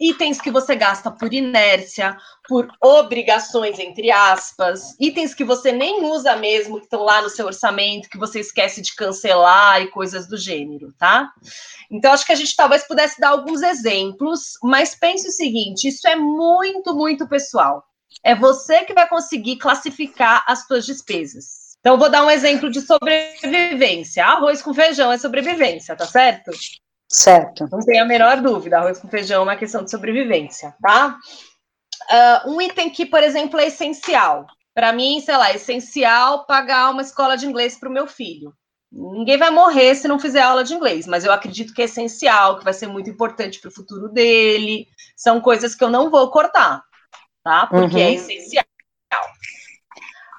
itens 0.00 0.40
que 0.40 0.50
você 0.50 0.74
gasta 0.74 1.10
por 1.10 1.32
inércia, 1.32 2.16
por 2.48 2.68
obrigações, 2.82 3.78
entre 3.78 4.10
aspas, 4.10 4.96
itens 4.98 5.34
que 5.34 5.44
você 5.44 5.70
nem 5.70 6.04
usa 6.04 6.34
mesmo, 6.36 6.78
que 6.78 6.84
estão 6.84 7.02
lá 7.02 7.20
no 7.20 7.28
seu 7.28 7.46
orçamento, 7.46 8.08
que 8.08 8.18
você 8.18 8.40
esquece 8.40 8.80
de 8.80 8.94
cancelar 8.94 9.82
e 9.82 9.90
coisas 9.90 10.26
do 10.26 10.38
gênero, 10.38 10.92
tá? 10.98 11.30
Então, 11.90 12.12
acho 12.12 12.24
que 12.24 12.32
a 12.32 12.36
gente 12.36 12.56
talvez 12.56 12.86
pudesse 12.86 13.20
dar 13.20 13.30
alguns 13.30 13.60
exemplos, 13.62 14.52
mas 14.62 14.94
pense 14.94 15.28
o 15.28 15.32
seguinte: 15.32 15.88
isso 15.88 16.08
é 16.08 16.16
muito, 16.16 16.94
muito 16.94 17.28
pessoal. 17.28 17.84
É 18.24 18.34
você 18.34 18.84
que 18.84 18.94
vai 18.94 19.08
conseguir 19.08 19.56
classificar 19.56 20.44
as 20.46 20.66
suas 20.66 20.86
despesas. 20.86 21.60
Então, 21.80 21.98
vou 21.98 22.10
dar 22.10 22.24
um 22.24 22.30
exemplo 22.30 22.70
de 22.70 22.80
sobrevivência. 22.80 24.24
Arroz 24.24 24.60
com 24.60 24.74
feijão 24.74 25.10
é 25.10 25.16
sobrevivência, 25.16 25.96
tá 25.96 26.06
certo? 26.06 26.50
Certo. 27.10 27.68
Não 27.72 27.80
tem 27.80 27.98
a 27.98 28.04
menor 28.04 28.40
dúvida, 28.40 28.78
arroz 28.78 29.00
com 29.00 29.08
feijão 29.08 29.40
é 29.40 29.42
uma 29.42 29.56
questão 29.56 29.82
de 29.82 29.90
sobrevivência, 29.90 30.76
tá? 30.80 31.18
Uh, 32.08 32.52
um 32.52 32.60
item 32.60 32.88
que, 32.88 33.04
por 33.04 33.20
exemplo, 33.20 33.58
é 33.58 33.66
essencial. 33.66 34.46
Para 34.72 34.92
mim, 34.92 35.20
sei 35.20 35.36
lá, 35.36 35.50
é 35.50 35.56
essencial 35.56 36.46
pagar 36.46 36.88
uma 36.90 37.02
escola 37.02 37.36
de 37.36 37.46
inglês 37.46 37.76
para 37.76 37.88
o 37.88 37.92
meu 37.92 38.06
filho. 38.06 38.54
Ninguém 38.92 39.36
vai 39.36 39.50
morrer 39.50 39.96
se 39.96 40.06
não 40.06 40.20
fizer 40.20 40.40
aula 40.40 40.62
de 40.62 40.72
inglês, 40.72 41.06
mas 41.06 41.24
eu 41.24 41.32
acredito 41.32 41.74
que 41.74 41.82
é 41.82 41.86
essencial, 41.86 42.58
que 42.58 42.64
vai 42.64 42.72
ser 42.72 42.86
muito 42.86 43.10
importante 43.10 43.60
para 43.60 43.68
o 43.68 43.74
futuro 43.74 44.08
dele. 44.08 44.86
São 45.16 45.40
coisas 45.40 45.74
que 45.74 45.82
eu 45.82 45.90
não 45.90 46.10
vou 46.10 46.30
cortar, 46.30 46.80
tá? 47.42 47.66
Porque 47.66 47.98
é 47.98 48.04
uhum. 48.04 48.10
é 48.10 48.14
essencial. 48.14 48.64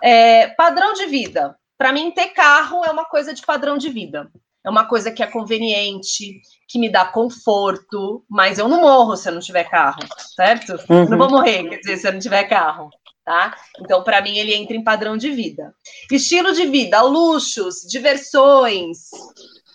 É, 0.02 0.48
padrão 0.56 0.94
de 0.94 1.06
vida. 1.08 1.58
Para 1.78 1.92
mim, 1.92 2.12
ter 2.12 2.30
carro 2.30 2.84
é 2.86 2.92
uma 2.92 3.06
coisa 3.06 3.34
de 3.34 3.42
padrão 3.42 3.78
de 3.78 3.90
vida 3.90 4.32
é 4.64 4.70
uma 4.70 4.86
coisa 4.86 5.12
que 5.12 5.24
é 5.24 5.28
conveniente, 5.28 6.40
que 6.72 6.80
me 6.80 6.90
dá 6.90 7.06
conforto, 7.06 8.24
mas 8.30 8.58
eu 8.58 8.68
não 8.68 8.82
morro 8.82 9.18
se 9.18 9.28
eu 9.28 9.34
não 9.34 9.42
tiver 9.42 9.66
carro, 9.66 10.00
certo? 10.36 10.80
Uhum. 10.90 11.10
Não 11.10 11.18
vou 11.18 11.30
morrer, 11.30 11.68
quer 11.68 11.78
dizer, 11.78 11.98
se 11.98 12.08
eu 12.08 12.14
não 12.14 12.20
tiver 12.20 12.46
carro, 12.46 12.90
tá? 13.26 13.56
Então, 13.80 14.04
para 14.04 14.22
mim, 14.22 14.38
ele 14.38 14.56
entra 14.56 14.76
em 14.76 14.84
padrão 14.84 15.18
de 15.18 15.30
vida. 15.32 15.74
Estilo 16.10 16.54
de 16.54 16.66
vida, 16.68 17.02
luxos, 17.02 17.82
diversões. 17.90 19.10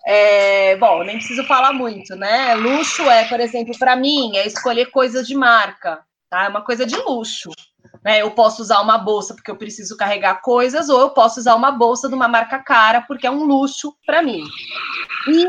É, 0.06 0.76
bom, 0.76 1.02
nem 1.02 1.16
preciso 1.16 1.44
falar 1.44 1.72
muito, 1.72 2.16
né? 2.16 2.54
Luxo 2.54 3.02
é, 3.02 3.24
por 3.24 3.40
exemplo, 3.40 3.76
para 3.78 3.96
mim, 3.96 4.36
é 4.36 4.46
escolher 4.46 4.86
coisas 4.86 5.26
de 5.26 5.34
marca, 5.34 6.00
tá? 6.30 6.44
É 6.44 6.48
uma 6.48 6.62
coisa 6.62 6.86
de 6.86 6.96
luxo. 6.96 7.50
Né? 8.06 8.22
Eu 8.22 8.30
posso 8.30 8.62
usar 8.62 8.80
uma 8.82 8.96
bolsa 8.96 9.34
porque 9.34 9.50
eu 9.50 9.56
preciso 9.56 9.96
carregar 9.96 10.40
coisas, 10.40 10.88
ou 10.88 11.00
eu 11.00 11.10
posso 11.10 11.40
usar 11.40 11.56
uma 11.56 11.72
bolsa 11.72 12.08
de 12.08 12.14
uma 12.14 12.28
marca 12.28 12.56
cara 12.60 13.00
porque 13.00 13.26
é 13.26 13.30
um 13.32 13.42
luxo 13.42 13.96
para 14.06 14.22
mim. 14.22 14.44
E 15.26 15.48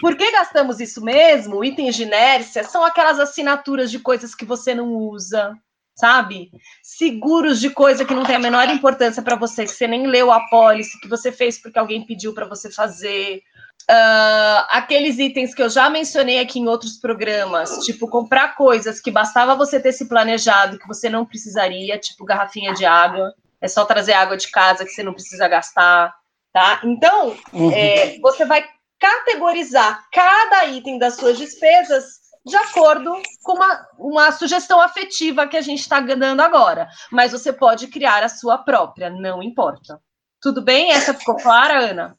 por 0.00 0.16
que 0.16 0.30
gastamos 0.30 0.78
isso 0.78 1.02
mesmo? 1.02 1.64
Itens 1.64 1.96
de 1.96 2.04
inércia 2.04 2.62
são 2.62 2.84
aquelas 2.84 3.18
assinaturas 3.18 3.90
de 3.90 3.98
coisas 3.98 4.36
que 4.36 4.44
você 4.44 4.72
não 4.72 4.92
usa, 4.92 5.52
sabe? 5.96 6.52
Seguros 6.80 7.58
de 7.58 7.70
coisa 7.70 8.04
que 8.04 8.14
não 8.14 8.22
tem 8.22 8.36
a 8.36 8.38
menor 8.38 8.68
importância 8.68 9.20
para 9.20 9.34
você, 9.34 9.64
que 9.64 9.72
você 9.72 9.88
nem 9.88 10.06
leu 10.06 10.30
a 10.30 10.46
pólice, 10.46 11.00
que 11.00 11.08
você 11.08 11.32
fez 11.32 11.60
porque 11.60 11.76
alguém 11.80 12.06
pediu 12.06 12.32
para 12.32 12.46
você 12.46 12.70
fazer. 12.70 13.42
Uh, 13.88 14.62
aqueles 14.70 15.18
itens 15.18 15.54
que 15.54 15.62
eu 15.62 15.68
já 15.68 15.90
mencionei 15.90 16.38
aqui 16.38 16.60
em 16.60 16.68
outros 16.68 16.96
programas, 16.96 17.70
tipo 17.84 18.08
comprar 18.08 18.54
coisas 18.54 19.00
que 19.00 19.10
bastava 19.10 19.56
você 19.56 19.80
ter 19.80 19.92
se 19.92 20.08
planejado, 20.08 20.78
que 20.78 20.86
você 20.86 21.08
não 21.08 21.26
precisaria, 21.26 21.98
tipo 21.98 22.24
garrafinha 22.24 22.72
de 22.72 22.84
água, 22.84 23.34
é 23.60 23.66
só 23.66 23.84
trazer 23.84 24.12
água 24.12 24.36
de 24.36 24.48
casa 24.50 24.84
que 24.84 24.90
você 24.90 25.02
não 25.02 25.12
precisa 25.12 25.48
gastar, 25.48 26.14
tá? 26.52 26.80
Então, 26.84 27.36
uhum. 27.52 27.72
é, 27.72 28.18
você 28.20 28.44
vai 28.44 28.64
categorizar 28.98 30.04
cada 30.12 30.66
item 30.66 30.98
das 30.98 31.16
suas 31.16 31.36
despesas 31.36 32.20
de 32.44 32.56
acordo 32.56 33.12
com 33.42 33.52
uma, 33.54 33.86
uma 33.98 34.32
sugestão 34.32 34.80
afetiva 34.80 35.46
que 35.46 35.56
a 35.56 35.60
gente 35.60 35.80
está 35.80 36.00
dando 36.00 36.40
agora. 36.40 36.88
Mas 37.10 37.32
você 37.32 37.52
pode 37.52 37.88
criar 37.88 38.22
a 38.22 38.28
sua 38.28 38.58
própria, 38.58 39.10
não 39.10 39.42
importa. 39.42 40.00
Tudo 40.40 40.62
bem? 40.62 40.90
Essa 40.90 41.12
ficou 41.12 41.36
clara, 41.36 41.90
Ana? 41.90 42.16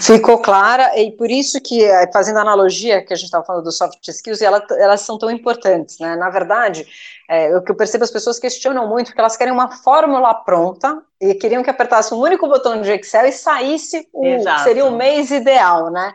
Ficou 0.00 0.38
clara, 0.38 0.98
e 0.98 1.12
por 1.12 1.30
isso 1.30 1.60
que, 1.60 1.84
eh, 1.84 2.10
fazendo 2.12 2.40
analogia 2.40 3.00
que 3.00 3.12
a 3.12 3.16
gente 3.16 3.26
estava 3.26 3.44
falando 3.44 3.62
dos 3.62 3.78
soft 3.78 4.06
skills, 4.08 4.42
elas, 4.42 4.68
elas 4.72 5.00
são 5.02 5.16
tão 5.16 5.30
importantes, 5.30 6.00
né? 6.00 6.16
Na 6.16 6.30
verdade, 6.30 6.84
é, 7.28 7.56
o 7.56 7.62
que 7.62 7.70
eu 7.70 7.76
percebo, 7.76 8.02
as 8.02 8.10
pessoas 8.10 8.40
questionam 8.40 8.88
muito, 8.88 9.06
porque 9.06 9.20
elas 9.20 9.36
querem 9.36 9.52
uma 9.52 9.70
fórmula 9.70 10.34
pronta, 10.34 11.00
e 11.20 11.34
queriam 11.34 11.62
que 11.62 11.70
apertasse 11.70 12.12
um 12.12 12.18
único 12.18 12.48
botão 12.48 12.82
de 12.82 12.90
Excel 12.90 13.26
e 13.26 13.32
saísse 13.32 14.08
o 14.12 14.24
seria 14.64 14.84
o 14.84 14.96
mês 14.96 15.30
ideal, 15.30 15.90
né? 15.90 16.12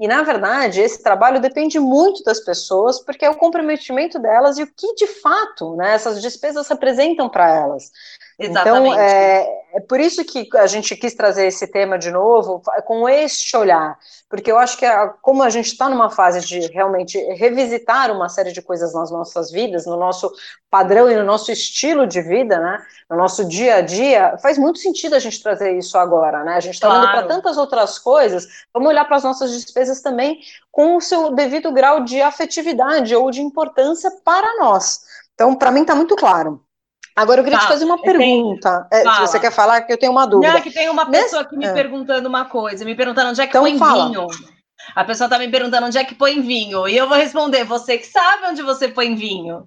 E, 0.00 0.06
na 0.06 0.22
verdade, 0.22 0.80
esse 0.80 1.02
trabalho 1.02 1.40
depende 1.40 1.78
muito 1.80 2.22
das 2.22 2.38
pessoas, 2.38 3.00
porque 3.00 3.24
é 3.24 3.30
o 3.30 3.34
comprometimento 3.34 4.18
delas 4.18 4.56
e 4.56 4.62
o 4.62 4.66
que, 4.66 4.94
de 4.94 5.08
fato, 5.08 5.74
né, 5.74 5.94
essas 5.94 6.22
despesas 6.22 6.68
representam 6.68 7.28
para 7.28 7.52
elas. 7.52 7.90
Então, 8.38 8.62
Exatamente. 8.62 8.92
Então, 8.92 9.02
é, 9.02 9.58
é 9.74 9.80
por 9.80 10.00
isso 10.00 10.24
que 10.24 10.48
a 10.56 10.66
gente 10.66 10.96
quis 10.96 11.12
trazer 11.12 11.46
esse 11.46 11.66
tema 11.66 11.98
de 11.98 12.10
novo, 12.10 12.62
com 12.86 13.08
este 13.08 13.56
olhar, 13.56 13.98
porque 14.30 14.50
eu 14.50 14.58
acho 14.58 14.78
que, 14.78 14.86
a, 14.86 15.08
como 15.08 15.42
a 15.42 15.50
gente 15.50 15.66
está 15.66 15.88
numa 15.88 16.08
fase 16.08 16.40
de 16.40 16.60
realmente 16.68 17.18
revisitar 17.34 18.10
uma 18.10 18.28
série 18.28 18.52
de 18.52 18.62
coisas 18.62 18.94
nas 18.94 19.10
nossas 19.10 19.50
vidas, 19.50 19.86
no 19.86 19.96
nosso 19.96 20.32
padrão 20.70 21.10
e 21.10 21.16
no 21.16 21.24
nosso 21.24 21.50
estilo 21.50 22.06
de 22.06 22.22
vida, 22.22 22.58
né, 22.58 22.80
no 23.10 23.16
nosso 23.16 23.44
dia 23.44 23.76
a 23.76 23.80
dia, 23.80 24.38
faz 24.38 24.56
muito 24.56 24.78
sentido 24.78 25.14
a 25.14 25.18
gente 25.18 25.42
trazer 25.42 25.76
isso 25.76 25.98
agora, 25.98 26.44
né? 26.44 26.54
A 26.54 26.60
gente 26.60 26.74
está 26.74 26.86
claro. 26.86 27.02
olhando 27.02 27.18
para 27.18 27.34
tantas 27.34 27.58
outras 27.58 27.98
coisas, 27.98 28.46
vamos 28.72 28.88
olhar 28.88 29.04
para 29.04 29.16
as 29.16 29.24
nossas 29.24 29.52
despesas 29.52 30.00
também 30.00 30.38
com 30.70 30.96
o 30.96 31.00
seu 31.00 31.34
devido 31.34 31.72
grau 31.72 32.04
de 32.04 32.22
afetividade 32.22 33.14
ou 33.14 33.30
de 33.30 33.42
importância 33.42 34.10
para 34.24 34.56
nós. 34.58 35.00
Então, 35.34 35.54
para 35.54 35.70
mim 35.70 35.82
está 35.82 35.94
muito 35.94 36.16
claro. 36.16 36.62
Agora 37.18 37.40
eu 37.40 37.44
queria 37.44 37.58
tá, 37.58 37.66
te 37.66 37.72
fazer 37.72 37.84
uma 37.84 38.00
pergunta. 38.00 38.86
É, 38.92 39.00
se 39.00 39.20
você 39.20 39.40
quer 39.40 39.50
falar, 39.50 39.80
que 39.82 39.92
eu 39.92 39.98
tenho 39.98 40.12
uma 40.12 40.24
dúvida. 40.24 40.52
Não, 40.52 40.58
é 40.58 40.60
que 40.60 40.70
tem 40.70 40.88
uma 40.88 41.10
pessoa 41.10 41.42
aqui 41.42 41.56
me 41.56 41.66
é. 41.66 41.72
perguntando 41.72 42.28
uma 42.28 42.44
coisa, 42.44 42.84
me 42.84 42.94
perguntando 42.94 43.30
onde 43.30 43.40
é 43.40 43.44
que 43.44 43.50
então, 43.50 43.62
põe 43.62 43.76
fala. 43.76 44.06
vinho. 44.06 44.26
A 44.94 45.04
pessoa 45.04 45.26
está 45.26 45.36
me 45.36 45.48
perguntando 45.48 45.88
onde 45.88 45.98
é 45.98 46.04
que 46.04 46.14
põe 46.14 46.40
vinho. 46.40 46.86
E 46.86 46.96
eu 46.96 47.08
vou 47.08 47.18
responder: 47.18 47.64
você 47.64 47.98
que 47.98 48.06
sabe 48.06 48.46
onde 48.46 48.62
você 48.62 48.86
põe 48.86 49.16
vinho. 49.16 49.66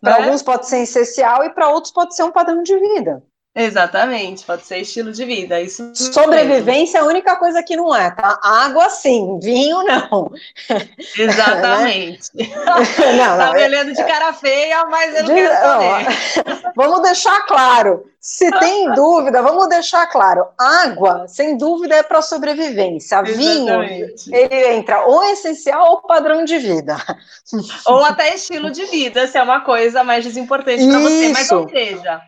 Para 0.00 0.18
né? 0.18 0.24
alguns 0.24 0.42
pode 0.42 0.66
ser 0.66 0.82
essencial 0.82 1.44
e 1.44 1.50
para 1.50 1.68
outros 1.68 1.92
pode 1.92 2.16
ser 2.16 2.24
um 2.24 2.32
padrão 2.32 2.62
de 2.62 2.76
vida. 2.76 3.22
Exatamente, 3.52 4.44
pode 4.44 4.64
ser 4.64 4.78
estilo 4.78 5.10
de 5.10 5.24
vida. 5.24 5.60
Isso 5.60 5.92
Sobrevivência 5.94 6.98
é 6.98 7.00
a 7.00 7.04
única 7.04 7.34
coisa 7.34 7.62
que 7.64 7.76
não 7.76 7.94
é, 7.94 8.08
tá? 8.12 8.38
Água 8.40 8.88
sim, 8.88 9.40
vinho 9.42 9.82
não. 9.82 10.30
Exatamente. 11.18 12.30
não, 12.36 13.16
não, 13.16 13.38
tá 13.38 13.52
me 13.52 13.64
olhando 13.64 13.92
de 13.92 14.04
cara 14.04 14.32
feia, 14.32 14.84
mas 14.86 15.16
eu 15.16 15.24
não 15.24 15.34
de... 15.34 15.40
quero 15.40 15.56
saber. 15.56 16.72
vamos 16.76 17.02
deixar 17.02 17.44
claro. 17.46 18.06
Se 18.20 18.48
tem 18.52 18.88
dúvida, 18.94 19.42
vamos 19.42 19.68
deixar 19.68 20.06
claro. 20.06 20.46
Água, 20.56 21.26
sem 21.26 21.56
dúvida, 21.56 21.96
é 21.96 22.02
para 22.04 22.22
sobrevivência. 22.22 23.20
Exatamente. 23.26 24.26
Vinho, 24.26 24.36
ele 24.36 24.68
entra 24.74 25.06
ou 25.06 25.24
essencial 25.24 25.90
ou 25.90 26.02
padrão 26.02 26.44
de 26.44 26.56
vida. 26.58 26.96
Ou 27.84 28.04
até 28.04 28.32
estilo 28.32 28.70
de 28.70 28.84
vida, 28.84 29.26
se 29.26 29.36
é 29.36 29.42
uma 29.42 29.62
coisa 29.62 30.04
mais 30.04 30.22
desimportante 30.24 30.86
para 30.86 30.98
você. 31.00 31.28
Mas, 31.30 31.50
ou 31.50 31.68
seja, 31.68 32.22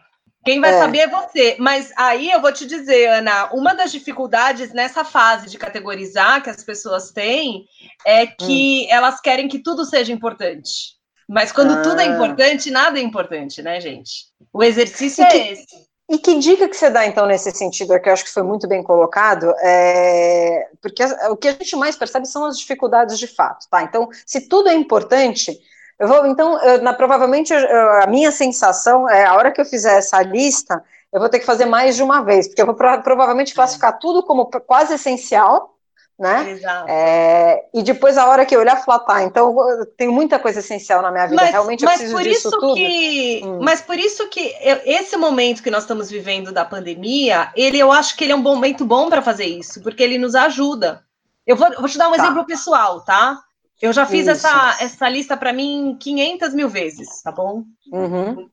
quem 0.44 0.61
vai 0.61 0.75
é. 0.75 0.78
saber 0.78 0.99
é 0.99 1.08
você. 1.08 1.56
Mas 1.58 1.92
aí 1.96 2.30
eu 2.30 2.40
vou 2.40 2.52
te 2.52 2.66
dizer, 2.66 3.08
Ana, 3.08 3.50
uma 3.52 3.75
das 3.75 3.92
dificuldades 3.92 4.72
nessa 4.72 5.04
fase 5.04 5.49
de 5.49 5.58
categorizar 5.58 6.42
que 6.42 6.50
as 6.50 6.64
pessoas 6.64 7.11
têm 7.11 7.66
é 8.04 8.26
que 8.26 8.87
hum. 8.87 8.92
elas 8.92 9.20
querem 9.20 9.49
que 9.49 9.61
tudo 9.61 9.84
seja 9.84 10.12
importante. 10.12 10.96
Mas 11.28 11.52
quando 11.52 11.75
ah. 11.75 11.82
tudo 11.82 12.00
é 12.00 12.04
ah. 12.04 12.14
importante, 12.14 12.70
nada 12.70 12.99
é 12.99 13.02
importante, 13.02 13.62
né, 13.62 13.80
gente? 13.80 14.26
O 14.52 14.62
exercício 14.62 15.22
e 15.22 15.26
é 15.26 15.30
que, 15.30 15.38
esse. 15.38 15.92
E 16.11 16.18
que 16.18 16.38
dica 16.38 16.68
que 16.68 16.76
você 16.76 16.90
dá, 16.90 17.06
então, 17.06 17.25
nesse 17.25 17.50
sentido, 17.52 17.99
que 17.99 18.08
eu 18.08 18.12
acho 18.12 18.25
que 18.25 18.30
foi 18.30 18.42
muito 18.42 18.68
bem 18.68 18.82
colocado, 18.82 19.54
é... 19.62 20.68
porque 20.82 21.02
o 21.30 21.37
que 21.37 21.49
a 21.49 21.52
gente 21.52 21.75
mais 21.76 21.96
percebe 21.96 22.26
são 22.26 22.44
as 22.44 22.58
dificuldades 22.58 23.18
de 23.18 23.26
fato, 23.26 23.66
tá? 23.70 23.82
Então, 23.82 24.08
se 24.26 24.49
tudo 24.49 24.68
é 24.68 24.75
importante, 24.75 25.58
eu 26.02 26.09
vou, 26.09 26.26
então, 26.26 26.61
eu, 26.64 26.82
na, 26.82 26.92
provavelmente 26.92 27.54
eu, 27.54 28.02
a 28.02 28.09
minha 28.09 28.32
sensação 28.32 29.09
é 29.09 29.25
a 29.25 29.35
hora 29.35 29.52
que 29.52 29.61
eu 29.61 29.64
fizer 29.64 29.99
essa 29.99 30.21
lista, 30.21 30.82
eu 31.12 31.21
vou 31.21 31.28
ter 31.28 31.38
que 31.38 31.47
fazer 31.47 31.64
mais 31.64 31.94
de 31.94 32.02
uma 32.02 32.25
vez, 32.25 32.49
porque 32.49 32.61
eu 32.61 32.66
vou 32.66 32.75
pro, 32.75 33.00
provavelmente 33.02 33.54
classificar 33.54 34.00
tudo 34.00 34.25
como 34.25 34.47
quase 34.47 34.94
essencial, 34.94 35.76
né? 36.18 36.50
Exato. 36.50 36.87
É, 36.88 37.66
e 37.73 37.85
depois 37.85 38.18
a 38.18 38.26
hora 38.26 38.44
que 38.44 38.56
eu 38.56 38.59
olhar, 38.59 38.85
falar, 38.85 38.99
tá, 38.99 39.23
então 39.23 39.56
eu 39.71 39.87
tenho 39.87 40.11
muita 40.11 40.40
coisa 40.40 40.59
essencial 40.59 41.02
na 41.02 41.12
minha 41.12 41.26
vida, 41.28 41.40
mas, 41.40 41.52
realmente 41.52 41.85
eu 41.85 41.88
preciso 41.88 42.21
disso 42.21 42.50
tudo. 42.50 42.75
Que, 42.75 43.40
hum. 43.44 43.61
Mas 43.62 43.80
por 43.80 43.97
isso 43.97 44.28
que 44.28 44.52
eu, 44.61 44.80
esse 44.85 45.16
momento 45.16 45.62
que 45.62 45.71
nós 45.71 45.85
estamos 45.85 46.11
vivendo 46.11 46.50
da 46.50 46.64
pandemia, 46.64 47.52
ele 47.54 47.78
eu 47.78 47.92
acho 47.92 48.16
que 48.16 48.25
ele 48.25 48.32
é 48.32 48.37
um 48.37 48.42
momento 48.42 48.85
bom 48.85 49.09
para 49.09 49.23
fazer 49.23 49.44
isso, 49.44 49.80
porque 49.80 50.02
ele 50.02 50.18
nos 50.18 50.35
ajuda. 50.35 51.05
Eu 51.46 51.55
vou, 51.55 51.68
eu 51.68 51.79
vou 51.79 51.88
te 51.88 51.96
dar 51.96 52.09
um 52.09 52.16
tá. 52.16 52.24
exemplo 52.24 52.44
pessoal, 52.44 53.03
tá? 53.03 53.40
Eu 53.83 53.92
já 53.92 54.07
fiz 54.07 54.29
essa, 54.29 54.77
essa 54.81 55.09
lista 55.09 55.37
para 55.37 55.53
mim 55.53 55.97
500 55.99 56.55
mil 56.55 56.68
vezes, 56.68 57.21
tá 57.21 57.33
bom? 57.33 57.64
Uhum. 57.92 58.49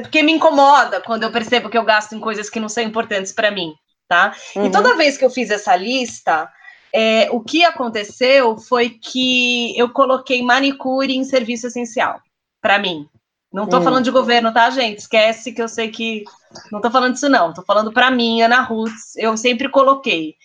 Porque 0.00 0.22
me 0.22 0.32
incomoda 0.32 1.02
quando 1.02 1.22
eu 1.22 1.30
percebo 1.30 1.68
que 1.68 1.76
eu 1.76 1.84
gasto 1.84 2.14
em 2.14 2.20
coisas 2.20 2.48
que 2.48 2.58
não 2.58 2.68
são 2.68 2.82
importantes 2.82 3.30
para 3.30 3.50
mim, 3.50 3.74
tá? 4.08 4.34
Uhum. 4.56 4.66
E 4.66 4.72
toda 4.72 4.96
vez 4.96 5.18
que 5.18 5.24
eu 5.24 5.28
fiz 5.28 5.50
essa 5.50 5.76
lista, 5.76 6.50
é, 6.94 7.28
o 7.30 7.40
que 7.42 7.62
aconteceu 7.62 8.56
foi 8.56 8.88
que 8.88 9.78
eu 9.78 9.90
coloquei 9.90 10.42
manicure 10.42 11.14
em 11.14 11.24
serviço 11.24 11.66
essencial 11.66 12.18
para 12.58 12.78
mim. 12.78 13.06
Não 13.52 13.64
estou 13.64 13.80
uhum. 13.80 13.84
falando 13.84 14.04
de 14.04 14.10
governo, 14.10 14.52
tá, 14.52 14.70
gente? 14.70 15.00
Esquece 15.00 15.52
que 15.52 15.60
eu 15.60 15.68
sei 15.68 15.90
que. 15.90 16.24
Não 16.72 16.78
estou 16.78 16.90
falando 16.90 17.14
disso, 17.14 17.28
não. 17.28 17.50
Estou 17.50 17.64
falando 17.64 17.92
para 17.92 18.10
mim, 18.10 18.40
Ana 18.40 18.62
Ruth. 18.62 18.92
Eu 19.16 19.36
sempre 19.36 19.68
coloquei. 19.68 20.36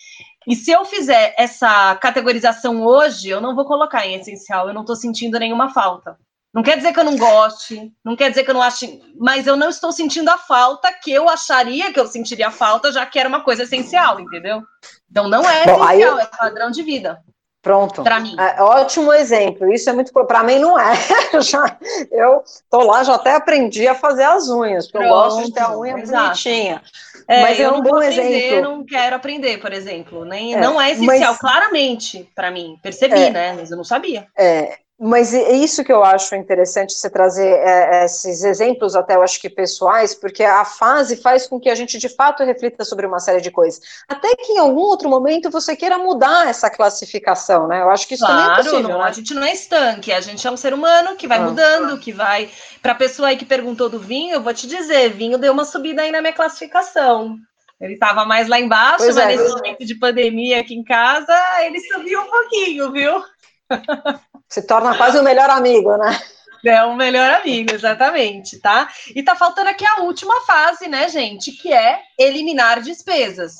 E 0.46 0.54
se 0.54 0.70
eu 0.70 0.84
fizer 0.84 1.34
essa 1.36 1.96
categorização 1.96 2.82
hoje, 2.84 3.28
eu 3.28 3.40
não 3.40 3.54
vou 3.54 3.64
colocar 3.64 4.06
em 4.06 4.14
essencial, 4.14 4.68
eu 4.68 4.74
não 4.74 4.82
estou 4.82 4.94
sentindo 4.94 5.38
nenhuma 5.38 5.70
falta. 5.70 6.16
Não 6.54 6.62
quer 6.62 6.76
dizer 6.76 6.92
que 6.92 7.00
eu 7.00 7.04
não 7.04 7.18
goste, 7.18 7.92
não 8.02 8.16
quer 8.16 8.30
dizer 8.30 8.44
que 8.44 8.50
eu 8.50 8.54
não 8.54 8.62
ache, 8.62 9.02
mas 9.18 9.46
eu 9.46 9.56
não 9.56 9.68
estou 9.68 9.92
sentindo 9.92 10.30
a 10.30 10.38
falta 10.38 10.90
que 10.90 11.12
eu 11.12 11.28
acharia 11.28 11.92
que 11.92 12.00
eu 12.00 12.06
sentiria 12.06 12.50
falta, 12.50 12.90
já 12.90 13.04
que 13.04 13.18
era 13.18 13.28
uma 13.28 13.42
coisa 13.42 13.64
essencial, 13.64 14.18
entendeu? 14.20 14.62
Então 15.10 15.28
não 15.28 15.46
é 15.46 15.66
Bom, 15.66 15.84
essencial, 15.84 16.12
eu... 16.12 16.18
é 16.18 16.26
padrão 16.26 16.70
de 16.70 16.82
vida. 16.82 17.22
Pronto. 17.66 18.04
Para 18.04 18.20
mim. 18.20 18.36
É, 18.38 18.62
ótimo 18.62 19.12
exemplo. 19.12 19.72
Isso 19.72 19.90
é 19.90 19.92
muito. 19.92 20.12
Para 20.12 20.44
mim, 20.44 20.60
não 20.60 20.78
é. 20.78 20.94
Eu, 21.32 21.42
já, 21.42 21.76
eu 22.12 22.44
tô 22.70 22.80
lá, 22.84 23.02
já 23.02 23.16
até 23.16 23.34
aprendi 23.34 23.88
a 23.88 23.94
fazer 23.94 24.22
as 24.22 24.48
unhas, 24.48 24.86
porque 24.86 24.98
Pronto, 24.98 25.12
eu 25.12 25.30
gosto 25.30 25.46
de 25.46 25.52
ter 25.52 25.62
a 25.62 25.76
unha 25.76 25.98
exato. 25.98 26.24
bonitinha. 26.26 26.80
É, 27.28 27.42
mas 27.42 27.58
é 27.58 27.68
um 27.68 27.82
bom 27.82 27.96
aprender, 27.96 28.46
exemplo. 28.46 28.62
não 28.62 28.84
quero 28.84 29.16
aprender, 29.16 29.58
por 29.58 29.72
exemplo. 29.72 30.24
Nem, 30.24 30.54
é, 30.54 30.60
não 30.60 30.80
é 30.80 30.92
essencial, 30.92 31.32
mas, 31.32 31.38
claramente, 31.38 32.30
para 32.34 32.50
mim. 32.50 32.78
Percebi, 32.82 33.18
é, 33.18 33.30
né? 33.30 33.52
Mas 33.52 33.70
eu 33.70 33.76
não 33.76 33.84
sabia. 33.84 34.28
É, 34.38 34.78
mas 34.98 35.34
é 35.34 35.52
isso 35.52 35.84
que 35.84 35.92
eu 35.92 36.02
acho 36.02 36.34
interessante 36.34 36.94
você 36.94 37.10
trazer 37.10 37.46
é, 37.46 38.06
esses 38.06 38.42
exemplos, 38.42 38.96
até 38.96 39.14
eu 39.14 39.22
acho 39.22 39.38
que 39.38 39.50
pessoais, 39.50 40.14
porque 40.14 40.42
a 40.42 40.64
fase 40.64 41.16
faz 41.16 41.46
com 41.46 41.60
que 41.60 41.68
a 41.68 41.74
gente 41.74 41.98
de 41.98 42.08
fato 42.08 42.42
reflita 42.42 42.82
sobre 42.82 43.06
uma 43.06 43.18
série 43.18 43.42
de 43.42 43.50
coisas. 43.50 43.78
Até 44.08 44.34
que 44.34 44.52
em 44.52 44.58
algum 44.58 44.80
outro 44.80 45.10
momento 45.10 45.50
você 45.50 45.76
queira 45.76 45.98
mudar 45.98 46.48
essa 46.48 46.70
classificação, 46.70 47.68
né? 47.68 47.82
Eu 47.82 47.90
acho 47.90 48.08
que 48.08 48.14
isso 48.14 48.24
claro, 48.24 48.38
também 48.38 48.52
é 48.52 48.56
possível. 48.56 48.88
Não, 48.88 48.98
né? 49.00 49.04
A 49.04 49.12
gente 49.12 49.34
não 49.34 49.42
é 49.42 49.52
estanque, 49.52 50.12
a 50.12 50.20
gente 50.22 50.46
é 50.46 50.50
um 50.50 50.56
ser 50.56 50.72
humano 50.72 51.14
que 51.14 51.28
vai 51.28 51.38
ah. 51.38 51.42
mudando, 51.42 51.98
que 51.98 52.12
vai. 52.12 52.48
Para 52.80 52.92
a 52.92 52.96
pessoa 52.96 53.28
aí 53.28 53.36
que 53.36 53.44
perguntou 53.44 53.90
do 53.90 53.98
vinho, 53.98 54.36
eu 54.36 54.42
vou 54.42 54.54
te 54.54 54.66
dizer: 54.66 55.10
vinho 55.10 55.36
deu 55.36 55.52
uma 55.52 55.66
subida 55.66 56.02
aí 56.02 56.10
na 56.10 56.22
minha 56.22 56.32
classificação. 56.32 57.36
Ele 57.78 57.92
estava 57.92 58.24
mais 58.24 58.48
lá 58.48 58.58
embaixo, 58.58 59.04
pois 59.04 59.14
mas 59.14 59.24
é. 59.24 59.36
nesse 59.36 59.54
momento 59.54 59.84
de 59.84 59.94
pandemia 59.96 60.60
aqui 60.60 60.74
em 60.74 60.82
casa, 60.82 61.36
ele 61.64 61.78
subiu 61.80 62.22
um 62.22 62.30
pouquinho, 62.30 62.90
viu? 62.90 63.22
Se 64.48 64.62
torna 64.62 64.96
quase 64.96 65.18
o 65.18 65.22
melhor 65.22 65.50
amigo, 65.50 65.96
né? 65.96 66.18
É 66.64 66.82
o 66.84 66.96
melhor 66.96 67.30
amigo, 67.30 67.72
exatamente, 67.74 68.58
tá? 68.58 68.88
E 69.14 69.22
tá 69.22 69.36
faltando 69.36 69.70
aqui 69.70 69.84
a 69.86 70.00
última 70.00 70.40
fase, 70.42 70.88
né, 70.88 71.08
gente? 71.08 71.52
Que 71.52 71.72
é 71.72 72.00
eliminar 72.18 72.80
despesas. 72.80 73.54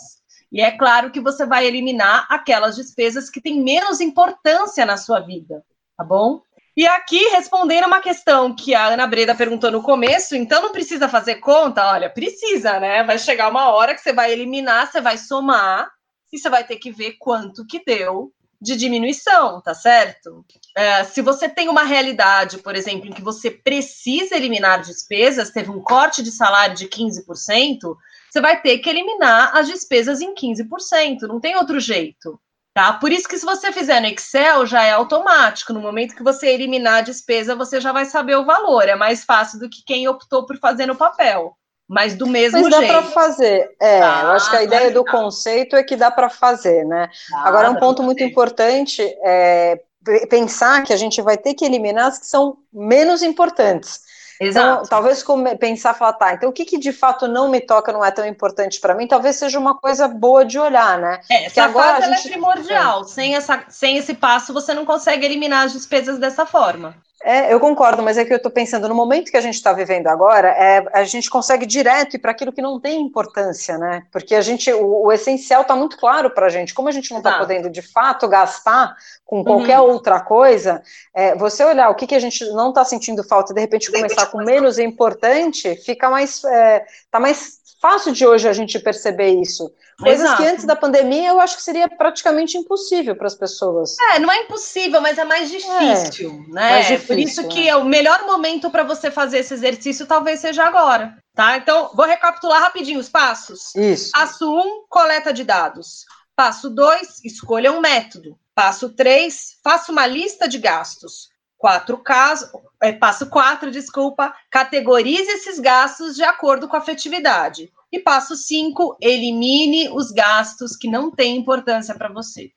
E 0.50 0.60
é 0.60 0.70
claro 0.72 1.10
que 1.10 1.20
você 1.20 1.44
vai 1.44 1.66
eliminar 1.66 2.26
aquelas 2.28 2.74
despesas 2.74 3.28
que 3.28 3.40
têm 3.40 3.62
menos 3.62 4.00
importância 4.00 4.84
na 4.86 4.96
sua 4.96 5.20
vida, 5.20 5.62
tá 5.96 6.04
bom? 6.04 6.40
E 6.76 6.86
aqui, 6.86 7.28
respondendo 7.28 7.86
uma 7.86 8.00
questão 8.00 8.54
que 8.54 8.74
a 8.74 8.86
Ana 8.88 9.06
Breda 9.06 9.34
perguntou 9.34 9.70
no 9.70 9.82
começo, 9.82 10.36
então 10.36 10.62
não 10.62 10.72
precisa 10.72 11.08
fazer 11.08 11.36
conta? 11.36 11.86
Olha, 11.90 12.10
precisa, 12.10 12.78
né? 12.78 13.02
Vai 13.02 13.18
chegar 13.18 13.48
uma 13.48 13.70
hora 13.70 13.94
que 13.94 14.00
você 14.00 14.12
vai 14.12 14.32
eliminar, 14.32 14.90
você 14.90 15.00
vai 15.00 15.16
somar, 15.16 15.90
e 16.32 16.38
você 16.38 16.50
vai 16.50 16.64
ter 16.64 16.76
que 16.76 16.90
ver 16.90 17.16
quanto 17.18 17.66
que 17.66 17.82
deu 17.84 18.30
de 18.60 18.76
diminuição, 18.76 19.60
tá 19.60 19.74
certo? 19.74 20.44
É, 20.76 21.04
se 21.04 21.20
você 21.22 21.48
tem 21.48 21.68
uma 21.68 21.84
realidade, 21.84 22.58
por 22.58 22.74
exemplo, 22.74 23.08
em 23.08 23.12
que 23.12 23.22
você 23.22 23.50
precisa 23.50 24.36
eliminar 24.36 24.82
despesas, 24.82 25.50
teve 25.50 25.70
um 25.70 25.80
corte 25.80 26.22
de 26.22 26.30
salário 26.30 26.74
de 26.74 26.86
15%, 26.88 27.96
você 28.30 28.40
vai 28.40 28.60
ter 28.60 28.78
que 28.78 28.90
eliminar 28.90 29.56
as 29.56 29.66
despesas 29.66 30.20
em 30.20 30.34
15%, 30.34 31.22
não 31.22 31.40
tem 31.40 31.56
outro 31.56 31.80
jeito. 31.80 32.40
Tá? 32.74 32.92
Por 32.92 33.10
isso 33.10 33.26
que 33.26 33.38
se 33.38 33.46
você 33.46 33.72
fizer 33.72 34.00
no 34.00 34.06
Excel, 34.06 34.66
já 34.66 34.82
é 34.82 34.90
automático. 34.90 35.72
No 35.72 35.80
momento 35.80 36.14
que 36.14 36.22
você 36.22 36.48
eliminar 36.48 36.98
a 36.98 37.00
despesa, 37.00 37.56
você 37.56 37.80
já 37.80 37.90
vai 37.90 38.04
saber 38.04 38.36
o 38.36 38.44
valor. 38.44 38.86
É 38.86 38.94
mais 38.94 39.24
fácil 39.24 39.58
do 39.58 39.70
que 39.70 39.82
quem 39.82 40.06
optou 40.06 40.44
por 40.44 40.58
fazer 40.58 40.84
no 40.84 40.94
papel. 40.94 41.56
Mas 41.88 42.14
do 42.14 42.26
mesmo 42.26 42.62
mas 42.62 42.74
jeito. 42.74 42.92
Dá 42.92 43.02
para 43.02 43.10
fazer. 43.10 43.70
É, 43.80 44.00
ah, 44.00 44.20
eu 44.24 44.30
acho 44.30 44.50
que 44.50 44.56
a 44.56 44.62
ideia 44.62 44.90
do 44.90 45.04
conceito 45.04 45.76
é 45.76 45.82
que 45.82 45.96
dá 45.96 46.10
para 46.10 46.28
fazer, 46.28 46.84
né? 46.84 47.08
Ah, 47.32 47.48
Agora, 47.48 47.70
um 47.70 47.76
ponto 47.76 48.02
muito 48.02 48.22
importante 48.22 49.02
é 49.22 49.80
pensar 50.28 50.84
que 50.84 50.92
a 50.92 50.96
gente 50.96 51.20
vai 51.20 51.36
ter 51.36 51.54
que 51.54 51.64
eliminar 51.64 52.06
as 52.06 52.18
que 52.18 52.26
são 52.26 52.58
menos 52.72 53.22
importantes. 53.22 54.00
Então, 54.36 54.48
Exato. 54.48 54.74
Então, 54.74 54.84
talvez 54.88 55.24
pensar, 55.58 55.94
falar, 55.94 56.12
tá, 56.12 56.34
então 56.34 56.50
o 56.50 56.52
que, 56.52 56.64
que 56.64 56.78
de 56.78 56.92
fato 56.92 57.26
não 57.26 57.48
me 57.48 57.60
toca, 57.60 57.92
não 57.92 58.04
é 58.04 58.10
tão 58.10 58.26
importante 58.26 58.78
para 58.80 58.94
mim, 58.94 59.06
talvez 59.06 59.36
seja 59.36 59.58
uma 59.58 59.78
coisa 59.78 60.06
boa 60.06 60.44
de 60.44 60.58
olhar, 60.58 60.98
né? 60.98 61.20
É, 61.30 61.46
essa 61.46 61.64
agora 61.64 61.96
fase 62.00 62.14
gente... 62.16 62.28
é 62.28 62.30
primordial. 62.32 63.00
É. 63.00 63.04
Sem, 63.04 63.34
essa, 63.34 63.64
sem 63.68 63.96
esse 63.96 64.14
passo, 64.14 64.52
você 64.52 64.74
não 64.74 64.84
consegue 64.84 65.24
eliminar 65.24 65.64
as 65.64 65.72
despesas 65.72 66.18
dessa 66.18 66.44
forma. 66.44 66.94
É, 67.24 67.52
eu 67.52 67.58
concordo, 67.58 68.02
mas 68.02 68.18
é 68.18 68.24
que 68.24 68.32
eu 68.32 68.36
estou 68.36 68.52
pensando, 68.52 68.88
no 68.88 68.94
momento 68.94 69.30
que 69.30 69.36
a 69.36 69.40
gente 69.40 69.54
está 69.54 69.72
vivendo 69.72 70.06
agora, 70.06 70.48
é, 70.48 70.86
a 70.92 71.02
gente 71.04 71.30
consegue 71.30 71.64
direto 71.64 72.14
ir 72.14 72.18
para 72.18 72.30
aquilo 72.30 72.52
que 72.52 72.60
não 72.60 72.78
tem 72.78 73.00
importância, 73.00 73.78
né? 73.78 74.04
Porque 74.12 74.34
a 74.34 74.40
gente, 74.40 74.70
o, 74.72 75.06
o 75.06 75.12
essencial 75.12 75.62
está 75.62 75.74
muito 75.74 75.96
claro 75.96 76.30
para 76.30 76.46
a 76.46 76.48
gente. 76.50 76.74
Como 76.74 76.88
a 76.88 76.92
gente 76.92 77.10
não 77.10 77.18
está 77.18 77.38
podendo 77.38 77.70
de 77.70 77.80
fato 77.80 78.28
gastar 78.28 78.94
com 79.24 79.42
qualquer 79.42 79.80
uhum. 79.80 79.86
outra 79.86 80.20
coisa, 80.20 80.82
é, 81.14 81.34
você 81.34 81.64
olhar 81.64 81.88
o 81.88 81.94
que, 81.94 82.06
que 82.06 82.14
a 82.14 82.20
gente 82.20 82.44
não 82.50 82.68
está 82.68 82.84
sentindo 82.84 83.24
falta 83.24 83.50
e 83.50 83.54
de 83.54 83.60
repente 83.60 83.90
começar 83.90 84.26
com 84.26 84.38
menos 84.38 84.78
importante, 84.78 85.74
fica 85.76 86.10
mais. 86.10 86.44
É, 86.44 86.84
tá 87.10 87.18
mais 87.18 87.65
fácil 87.86 88.12
de 88.12 88.26
hoje 88.26 88.48
a 88.48 88.52
gente 88.52 88.80
perceber 88.80 89.40
isso. 89.40 89.72
Coisas 89.96 90.26
Exato. 90.26 90.42
que 90.42 90.48
antes 90.48 90.64
da 90.64 90.74
pandemia 90.74 91.28
eu 91.28 91.40
acho 91.40 91.56
que 91.56 91.62
seria 91.62 91.88
praticamente 91.88 92.58
impossível 92.58 93.14
para 93.14 93.28
as 93.28 93.34
pessoas. 93.34 93.96
É, 94.10 94.18
não 94.18 94.30
é 94.30 94.40
impossível, 94.40 95.00
mas 95.00 95.16
é 95.18 95.24
mais 95.24 95.48
difícil, 95.48 96.30
é, 96.30 96.52
né? 96.52 96.70
Mais 96.70 96.86
difícil, 96.88 97.06
Por 97.06 97.18
isso 97.18 97.48
que 97.48 97.68
é. 97.68 97.76
o 97.76 97.84
melhor 97.84 98.26
momento 98.26 98.70
para 98.70 98.82
você 98.82 99.08
fazer 99.08 99.38
esse 99.38 99.54
exercício 99.54 100.04
talvez 100.04 100.40
seja 100.40 100.64
agora, 100.64 101.16
tá? 101.32 101.56
Então, 101.56 101.90
vou 101.94 102.04
recapitular 102.04 102.60
rapidinho 102.60 102.98
os 102.98 103.08
passos. 103.08 103.72
Isso. 103.76 104.10
Passo 104.12 104.52
1, 104.52 104.58
um, 104.58 104.84
coleta 104.88 105.32
de 105.32 105.44
dados. 105.44 106.04
Passo 106.34 106.68
2, 106.68 107.24
escolha 107.24 107.72
um 107.72 107.80
método. 107.80 108.36
Passo 108.52 108.88
3, 108.90 109.58
faça 109.62 109.92
uma 109.92 110.06
lista 110.06 110.48
de 110.48 110.58
gastos. 110.58 111.30
Quatro 111.56 111.96
casos, 111.98 112.50
é, 112.82 112.92
passo 112.92 113.26
4, 113.30 113.70
desculpa, 113.70 114.34
categorize 114.50 115.30
esses 115.30 115.58
gastos 115.58 116.16
de 116.16 116.22
acordo 116.22 116.68
com 116.68 116.76
a 116.76 116.80
afetividade. 116.80 117.72
E 117.92 118.00
passo 118.00 118.34
5, 118.36 118.98
elimine 119.00 119.88
os 119.90 120.10
gastos 120.10 120.76
que 120.76 120.88
não 120.88 121.10
têm 121.10 121.36
importância 121.36 121.94
para 121.94 122.12
você. 122.12 122.50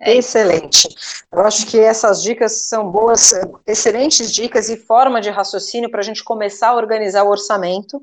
É 0.00 0.14
Excelente. 0.14 0.88
Eu 1.32 1.40
acho 1.40 1.66
que 1.66 1.78
essas 1.78 2.22
dicas 2.22 2.68
são 2.68 2.88
boas, 2.88 3.32
excelentes 3.66 4.32
dicas 4.32 4.68
e 4.68 4.76
forma 4.76 5.20
de 5.20 5.28
raciocínio 5.28 5.90
para 5.90 6.00
a 6.00 6.04
gente 6.04 6.22
começar 6.22 6.68
a 6.68 6.76
organizar 6.76 7.24
o 7.24 7.30
orçamento. 7.30 8.00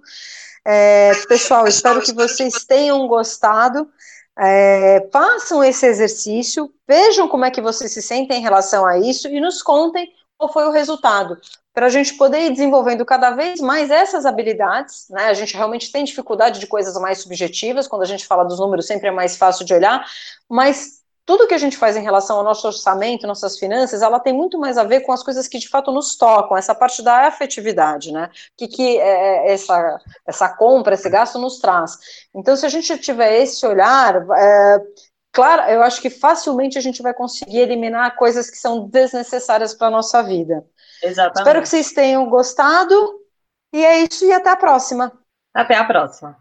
É, 0.66 1.14
pessoal, 1.28 1.66
espero 1.68 2.02
que 2.02 2.14
vocês 2.14 2.66
tenham 2.66 3.08
gostado. 3.08 3.90
É, 4.38 5.08
façam 5.14 5.64
esse 5.64 5.86
exercício, 5.86 6.70
vejam 6.86 7.30
como 7.30 7.46
é 7.46 7.52
que 7.52 7.62
vocês 7.62 7.94
se 7.94 8.02
sentem 8.02 8.40
em 8.40 8.44
relação 8.44 8.86
a 8.86 9.00
isso 9.00 9.30
e 9.30 9.40
nos 9.40 9.62
contem 9.62 10.12
qual 10.38 10.52
foi 10.52 10.66
o 10.66 10.72
resultado 10.72 11.38
para 11.76 11.88
a 11.88 11.90
gente 11.90 12.14
poder 12.14 12.46
ir 12.46 12.52
desenvolvendo 12.52 13.06
cada 13.06 13.32
vez 13.32 13.60
mais 13.60 13.92
essas 13.92 14.26
habilidades, 14.26 15.08
né? 15.10 15.26
A 15.26 15.34
gente 15.34 15.56
realmente 15.56 15.92
tem 15.92 16.06
dificuldade 16.06 16.58
de 16.58 16.68
coisas 16.68 16.96
mais 16.96 17.18
subjetivas, 17.18 17.86
quando 17.86 18.04
a 18.04 18.08
gente 18.08 18.26
fala 18.26 18.46
dos 18.46 18.60
números 18.60 18.88
sempre 18.88 19.10
é 19.10 19.12
mais 19.12 19.36
fácil 19.36 19.66
de 19.66 19.74
olhar, 19.74 20.06
mas 20.50 21.04
tudo 21.26 21.48
que 21.48 21.54
a 21.54 21.58
gente 21.58 21.76
faz 21.76 21.98
em 21.98 22.04
relação 22.04 22.38
ao 22.38 22.44
nosso 22.46 22.66
orçamento, 22.66 23.28
nossas 23.28 23.60
finanças, 23.60 24.02
ela 24.02 24.22
tem 24.22 24.32
muito 24.32 24.58
mais 24.58 24.78
a 24.78 24.86
ver 24.86 25.02
com 25.02 25.12
as 25.12 25.22
coisas 25.22 25.50
que 25.50 25.58
de 25.58 25.68
fato 25.68 25.92
nos 25.92 26.16
tocam, 26.16 26.56
essa 26.56 26.74
parte 26.74 27.02
da 27.02 27.28
afetividade, 27.28 28.14
né? 28.14 28.30
O 28.54 28.58
que, 28.58 28.68
que 28.70 28.98
é, 28.98 29.50
é 29.50 29.54
essa, 29.54 30.00
essa 30.26 30.48
compra, 30.48 30.94
esse 30.94 31.10
gasto 31.10 31.38
nos 31.38 31.60
traz. 31.60 31.98
Então, 32.34 32.56
se 32.56 32.66
a 32.66 32.70
gente 32.70 32.98
tiver 33.00 33.42
esse 33.42 33.66
olhar, 33.66 34.26
é, 34.38 34.82
claro, 35.34 35.64
eu 35.64 35.82
acho 35.82 36.02
que 36.02 36.10
facilmente 36.10 36.78
a 36.78 36.82
gente 36.82 37.02
vai 37.02 37.14
conseguir 37.14 37.58
eliminar 37.58 38.16
coisas 38.16 38.50
que 38.50 38.58
são 38.58 38.88
desnecessárias 38.88 39.74
para 39.74 39.88
a 39.88 39.92
nossa 39.92 40.24
vida. 40.24 40.64
Exatamente. 41.06 41.38
Espero 41.38 41.62
que 41.62 41.70
vocês 41.70 41.92
tenham 41.92 42.28
gostado. 42.30 43.20
E 43.74 43.84
é 43.84 44.04
isso, 44.04 44.26
e 44.26 44.32
até 44.32 44.50
a 44.50 44.56
próxima. 44.56 45.12
Até 45.54 45.76
a 45.76 45.84
próxima. 45.84 46.38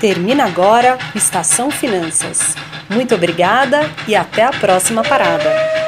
Termina 0.00 0.44
agora 0.44 0.96
Estação 1.14 1.70
Finanças. 1.70 2.54
Muito 2.88 3.14
obrigada 3.14 3.80
e 4.08 4.16
até 4.16 4.44
a 4.44 4.50
próxima 4.50 5.02
parada. 5.02 5.79